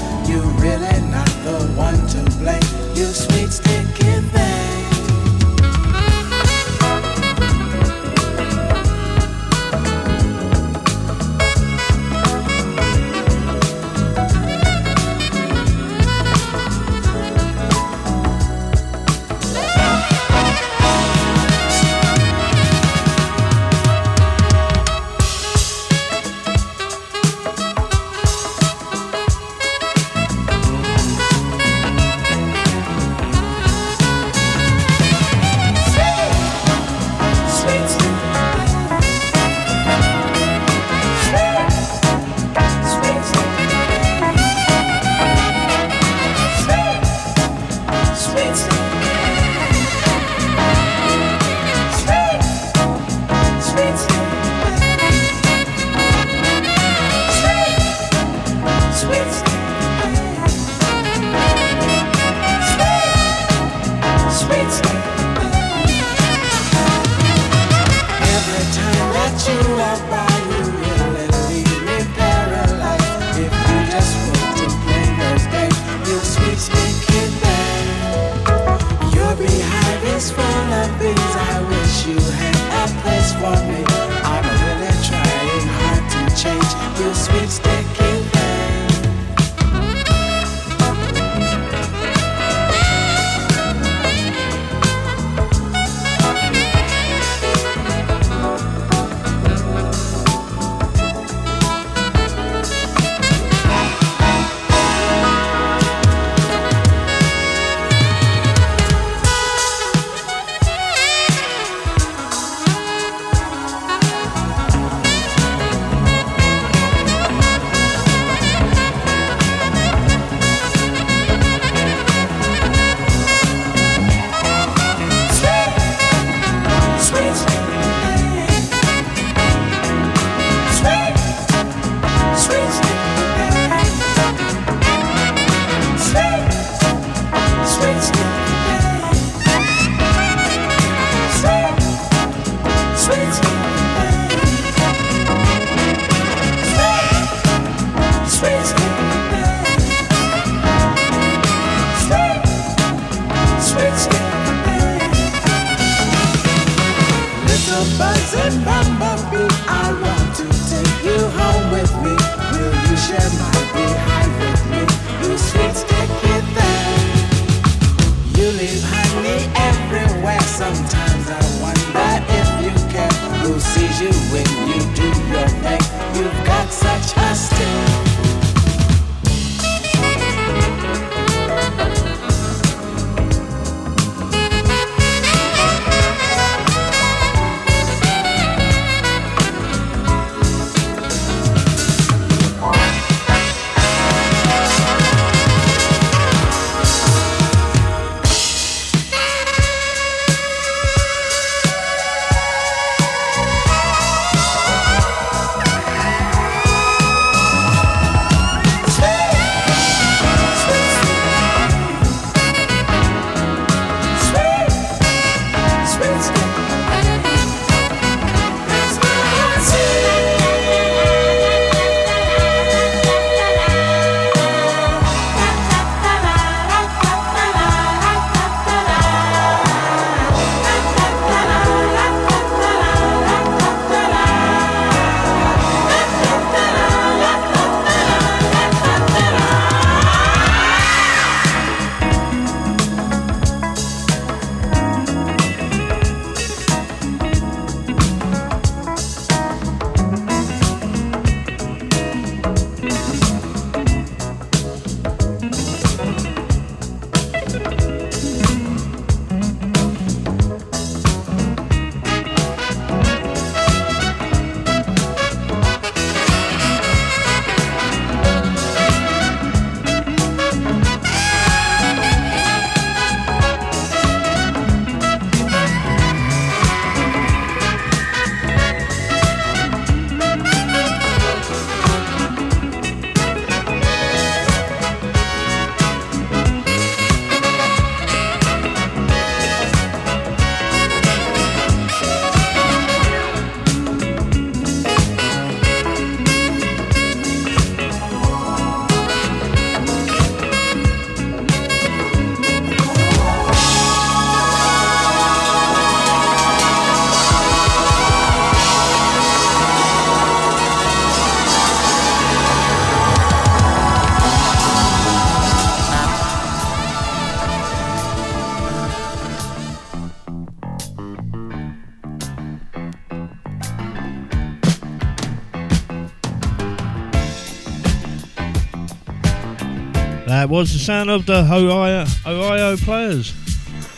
was 330.55 330.73
the 330.73 330.79
sound 330.79 331.11
of 331.11 331.27
the 331.27 331.41
Ohio, 331.41 332.07
Ohio 332.25 332.77
players. 332.77 333.35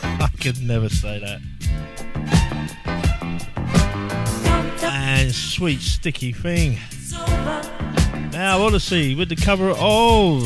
I 0.01 0.27
could 0.41 0.59
never 0.59 0.89
say 0.89 1.19
that. 1.19 1.39
And 4.81 5.31
sweet 5.35 5.81
sticky 5.81 6.33
thing. 6.33 6.79
Now 8.31 8.63
Odyssey 8.63 9.13
with 9.13 9.29
the 9.29 9.35
cover 9.35 9.69
of. 9.69 10.45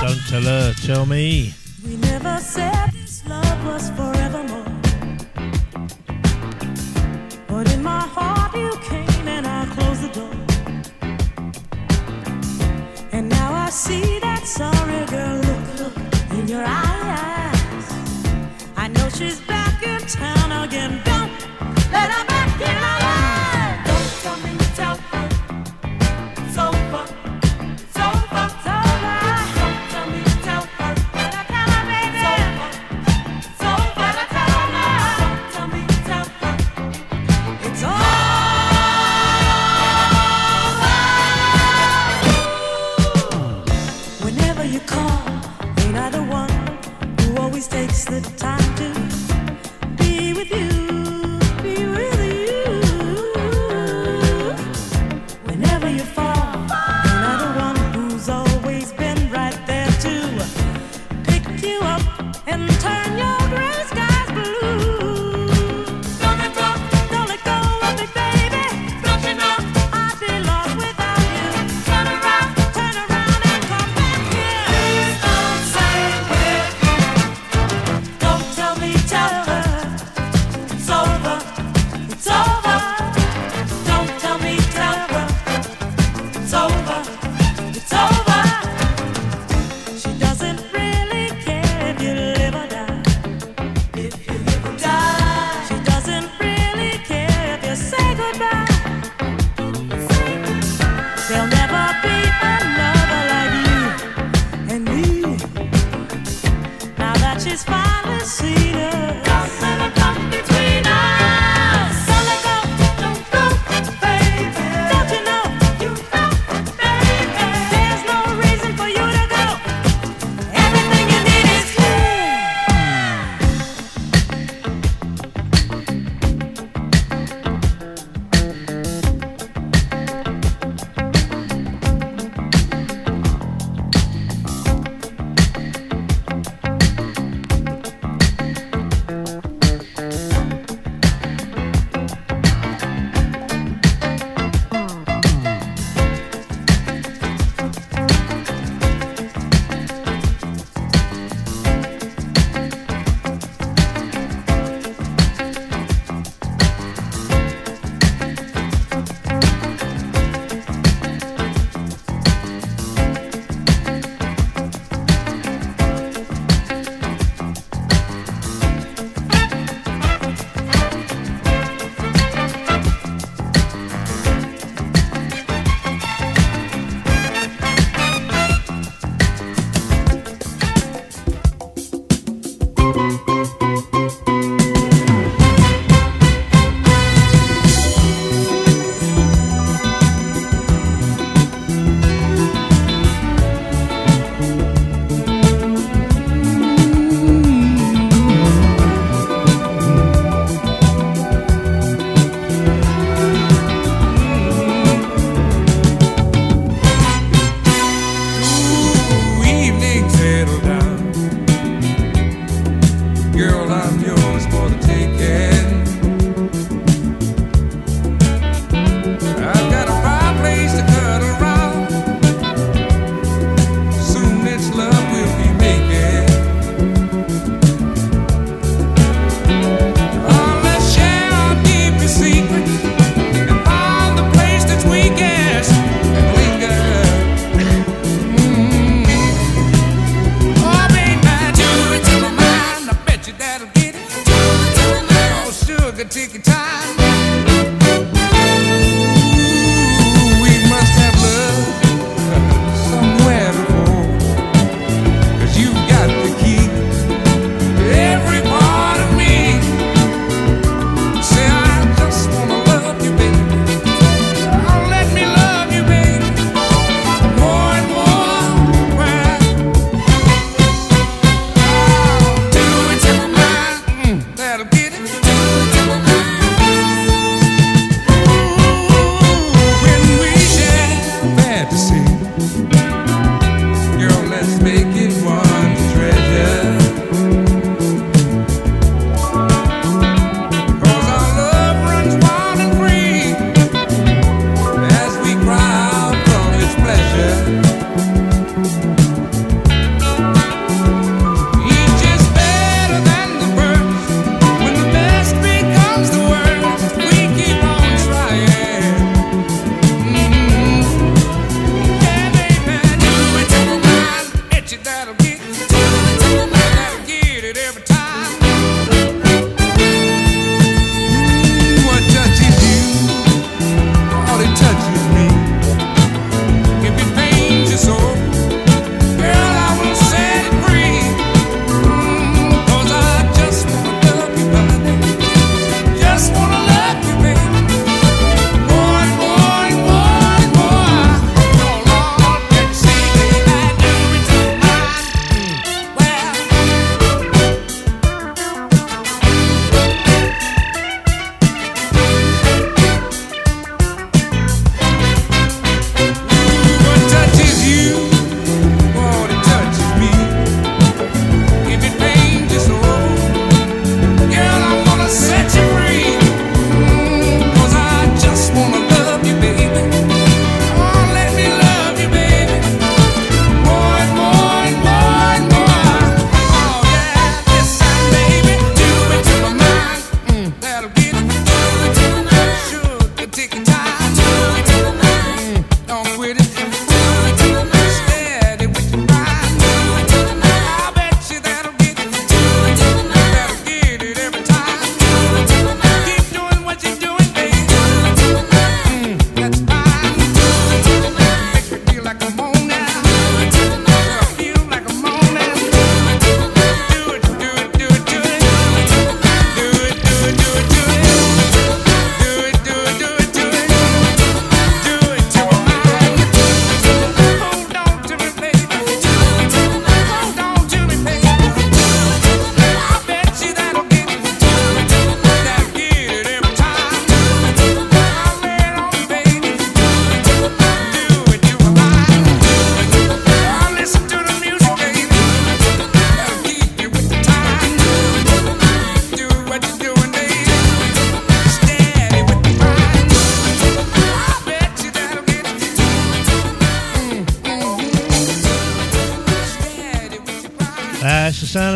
Don't 0.00 0.20
tell 0.28 0.42
her, 0.42 0.72
tell 0.84 1.06
me. 1.06 1.52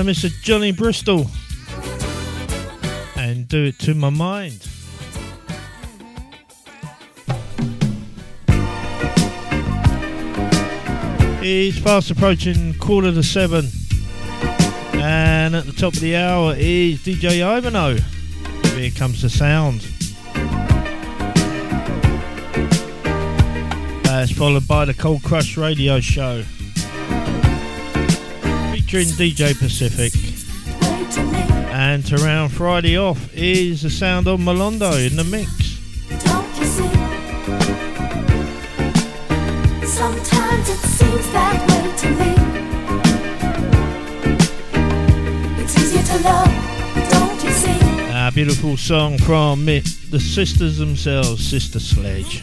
Mr. 0.09 0.33
Johnny 0.41 0.73
Bristol 0.73 1.27
and 3.19 3.47
do 3.47 3.65
it 3.65 3.79
to 3.79 3.95
my 3.95 4.09
mind. 4.09 4.67
It's 11.43 11.79
fast 11.79 12.11
approaching 12.11 12.73
quarter 12.79 13.13
to 13.13 13.23
seven, 13.23 13.69
and 14.95 15.55
at 15.55 15.67
the 15.67 15.73
top 15.73 15.93
of 15.93 16.01
the 16.01 16.17
hour 16.17 16.55
is 16.57 17.01
DJ 17.01 17.43
Ivano. 17.43 18.01
Here 18.79 18.91
comes 18.91 19.21
the 19.21 19.29
sound. 19.29 19.83
That's 24.05 24.33
followed 24.33 24.67
by 24.67 24.87
the 24.87 24.95
Cold 24.95 25.23
Crush 25.23 25.59
Radio 25.59 26.01
Show 26.01 26.45
featuring 28.89 29.09
DJ 29.09 29.59
Pacific. 29.59 30.15
And 31.71 32.05
to 32.07 32.17
round 32.17 32.53
Friday 32.53 32.97
off 32.97 33.35
is 33.35 33.83
the 33.83 33.91
sound 33.91 34.27
of 34.27 34.41
Malondo 34.41 35.07
in 35.07 35.17
the 35.17 35.25
mix. 35.25 35.69
Beautiful 48.35 48.77
song 48.77 49.19
from 49.19 49.69
it, 49.69 49.85
the 50.13 50.21
sisters 50.21 50.79
themselves, 50.79 51.45
Sister 51.45 51.81
Sledge. 51.81 52.41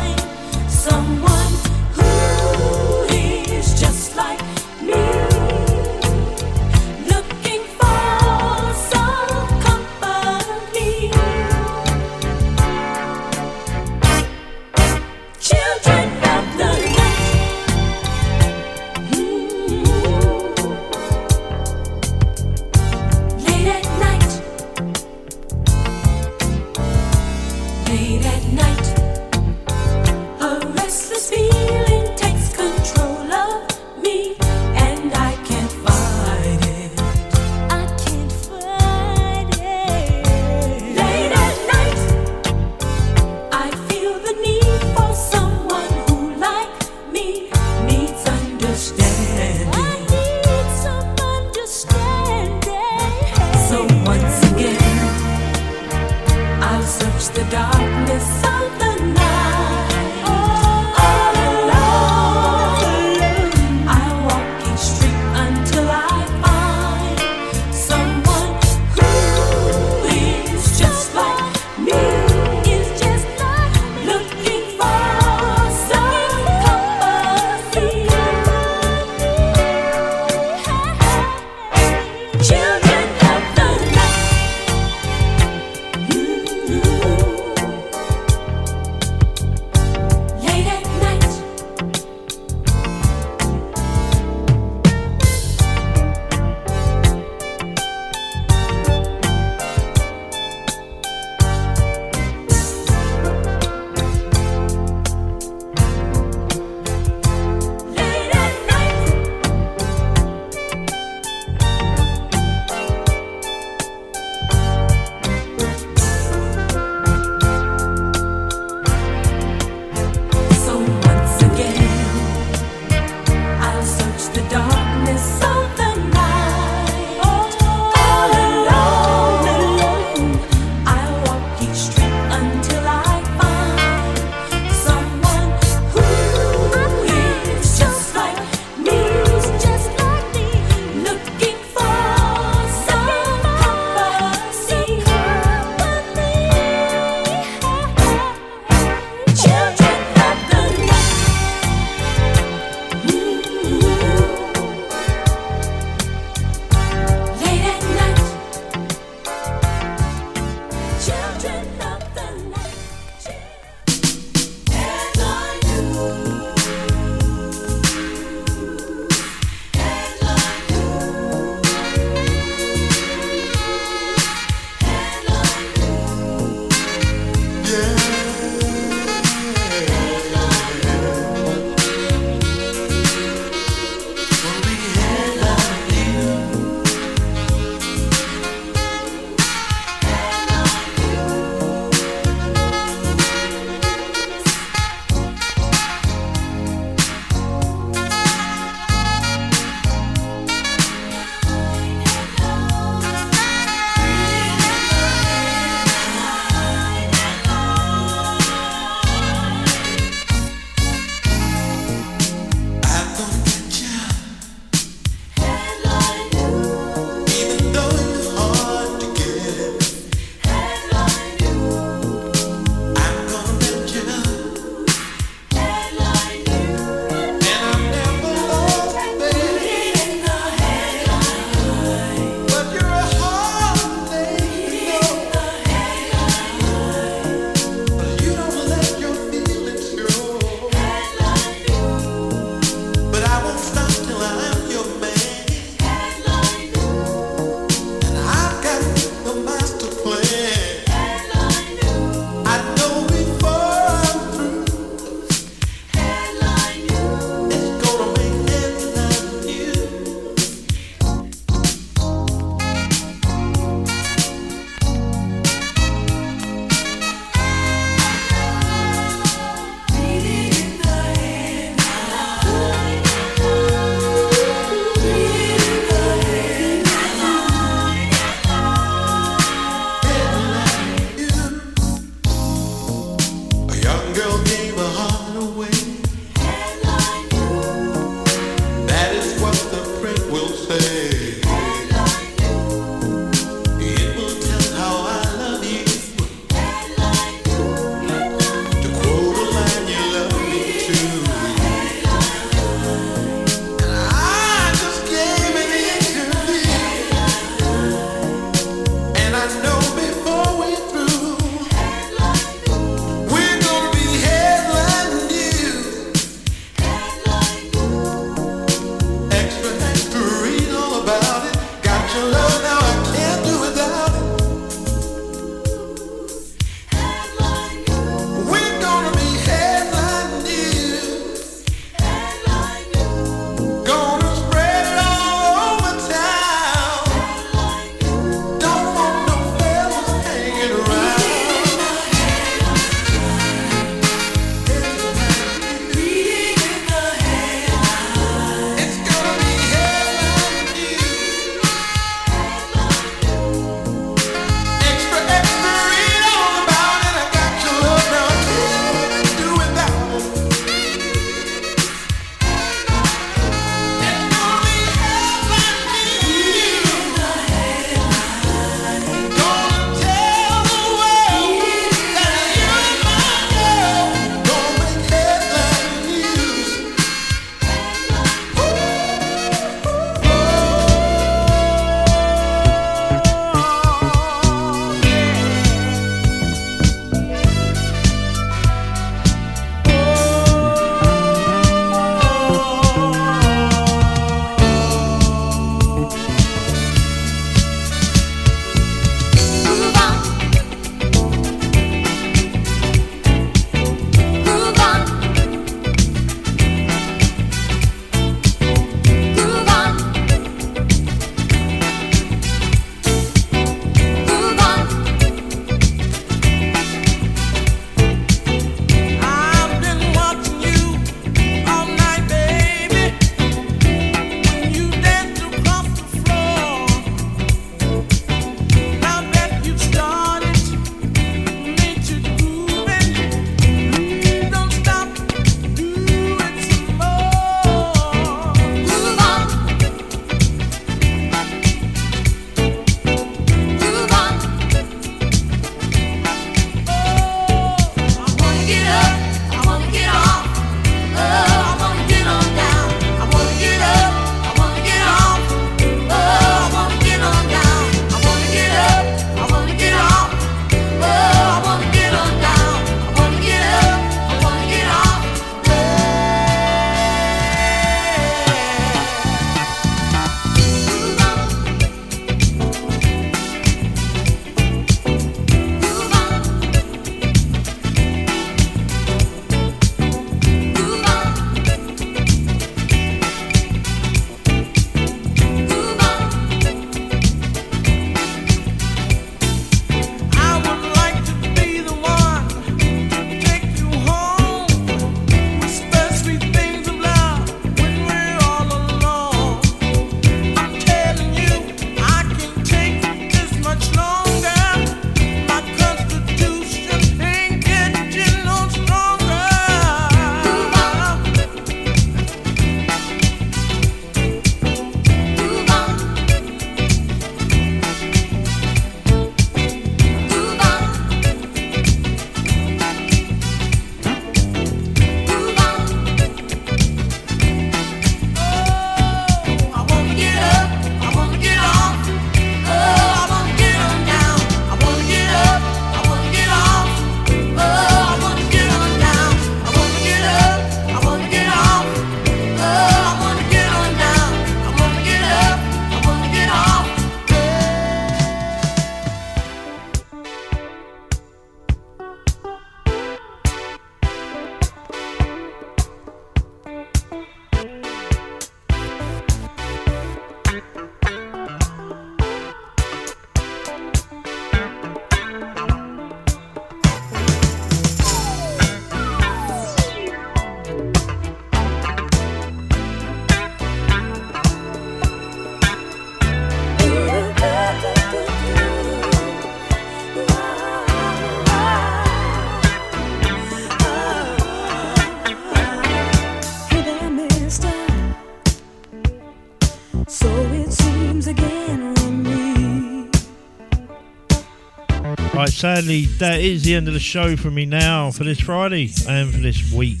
Sadly, 595.60 596.06
that 596.06 596.40
is 596.40 596.64
the 596.64 596.74
end 596.74 596.88
of 596.88 596.94
the 596.94 596.98
show 596.98 597.36
for 597.36 597.50
me 597.50 597.66
now 597.66 598.10
for 598.10 598.24
this 598.24 598.40
Friday 598.40 598.90
and 599.06 599.30
for 599.30 599.40
this 599.40 599.70
week. 599.70 600.00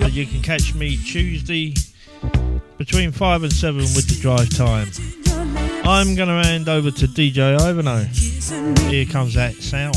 But 0.00 0.14
you 0.14 0.24
can 0.24 0.40
catch 0.40 0.74
me 0.74 0.96
Tuesday 0.96 1.74
between 2.78 3.12
5 3.12 3.42
and 3.42 3.52
7 3.52 3.80
with 3.80 4.08
the 4.08 4.18
drive 4.18 4.48
time. 4.56 4.88
I'm 5.84 6.14
going 6.14 6.30
to 6.30 6.42
hand 6.42 6.70
over 6.70 6.90
to 6.90 7.06
DJ 7.06 7.58
Ivano. 7.58 8.08
Here 8.88 9.04
comes 9.04 9.34
that 9.34 9.56
sound. 9.56 9.94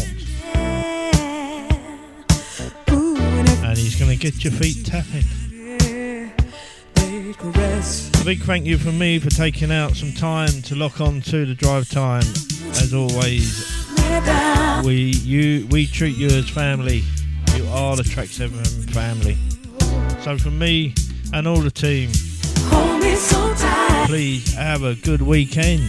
And 3.63 3.77
he's 3.77 3.95
going 3.97 4.11
to 4.11 4.17
get 4.17 4.43
your 4.43 4.51
feet 4.51 4.85
tapping. 4.85 5.23
A 8.19 8.25
big 8.25 8.41
thank 8.41 8.65
you 8.65 8.77
from 8.77 8.99
me 8.99 9.19
for 9.19 9.29
taking 9.29 9.71
out 9.71 9.95
some 9.95 10.11
time 10.11 10.61
to 10.63 10.75
lock 10.75 10.99
on 10.99 11.21
to 11.21 11.45
the 11.45 11.55
drive 11.55 11.89
time. 11.89 12.23
As 12.73 12.93
always, 12.93 13.81
we 14.83 15.11
you 15.23 15.67
we 15.69 15.85
treat 15.87 16.17
you 16.17 16.27
as 16.27 16.49
family. 16.49 17.03
You 17.55 17.67
are 17.67 17.95
the 17.95 18.03
Track 18.03 18.27
7 18.27 18.57
family. 18.87 19.37
So 20.23 20.37
from 20.37 20.57
me 20.59 20.93
and 21.33 21.47
all 21.47 21.59
the 21.61 21.71
team, 21.71 22.09
Hold 22.69 23.01
me 23.01 23.15
so 23.15 23.53
tight. 23.55 24.05
please 24.07 24.53
have 24.53 24.83
a 24.83 24.95
good 24.95 25.21
weekend. 25.21 25.83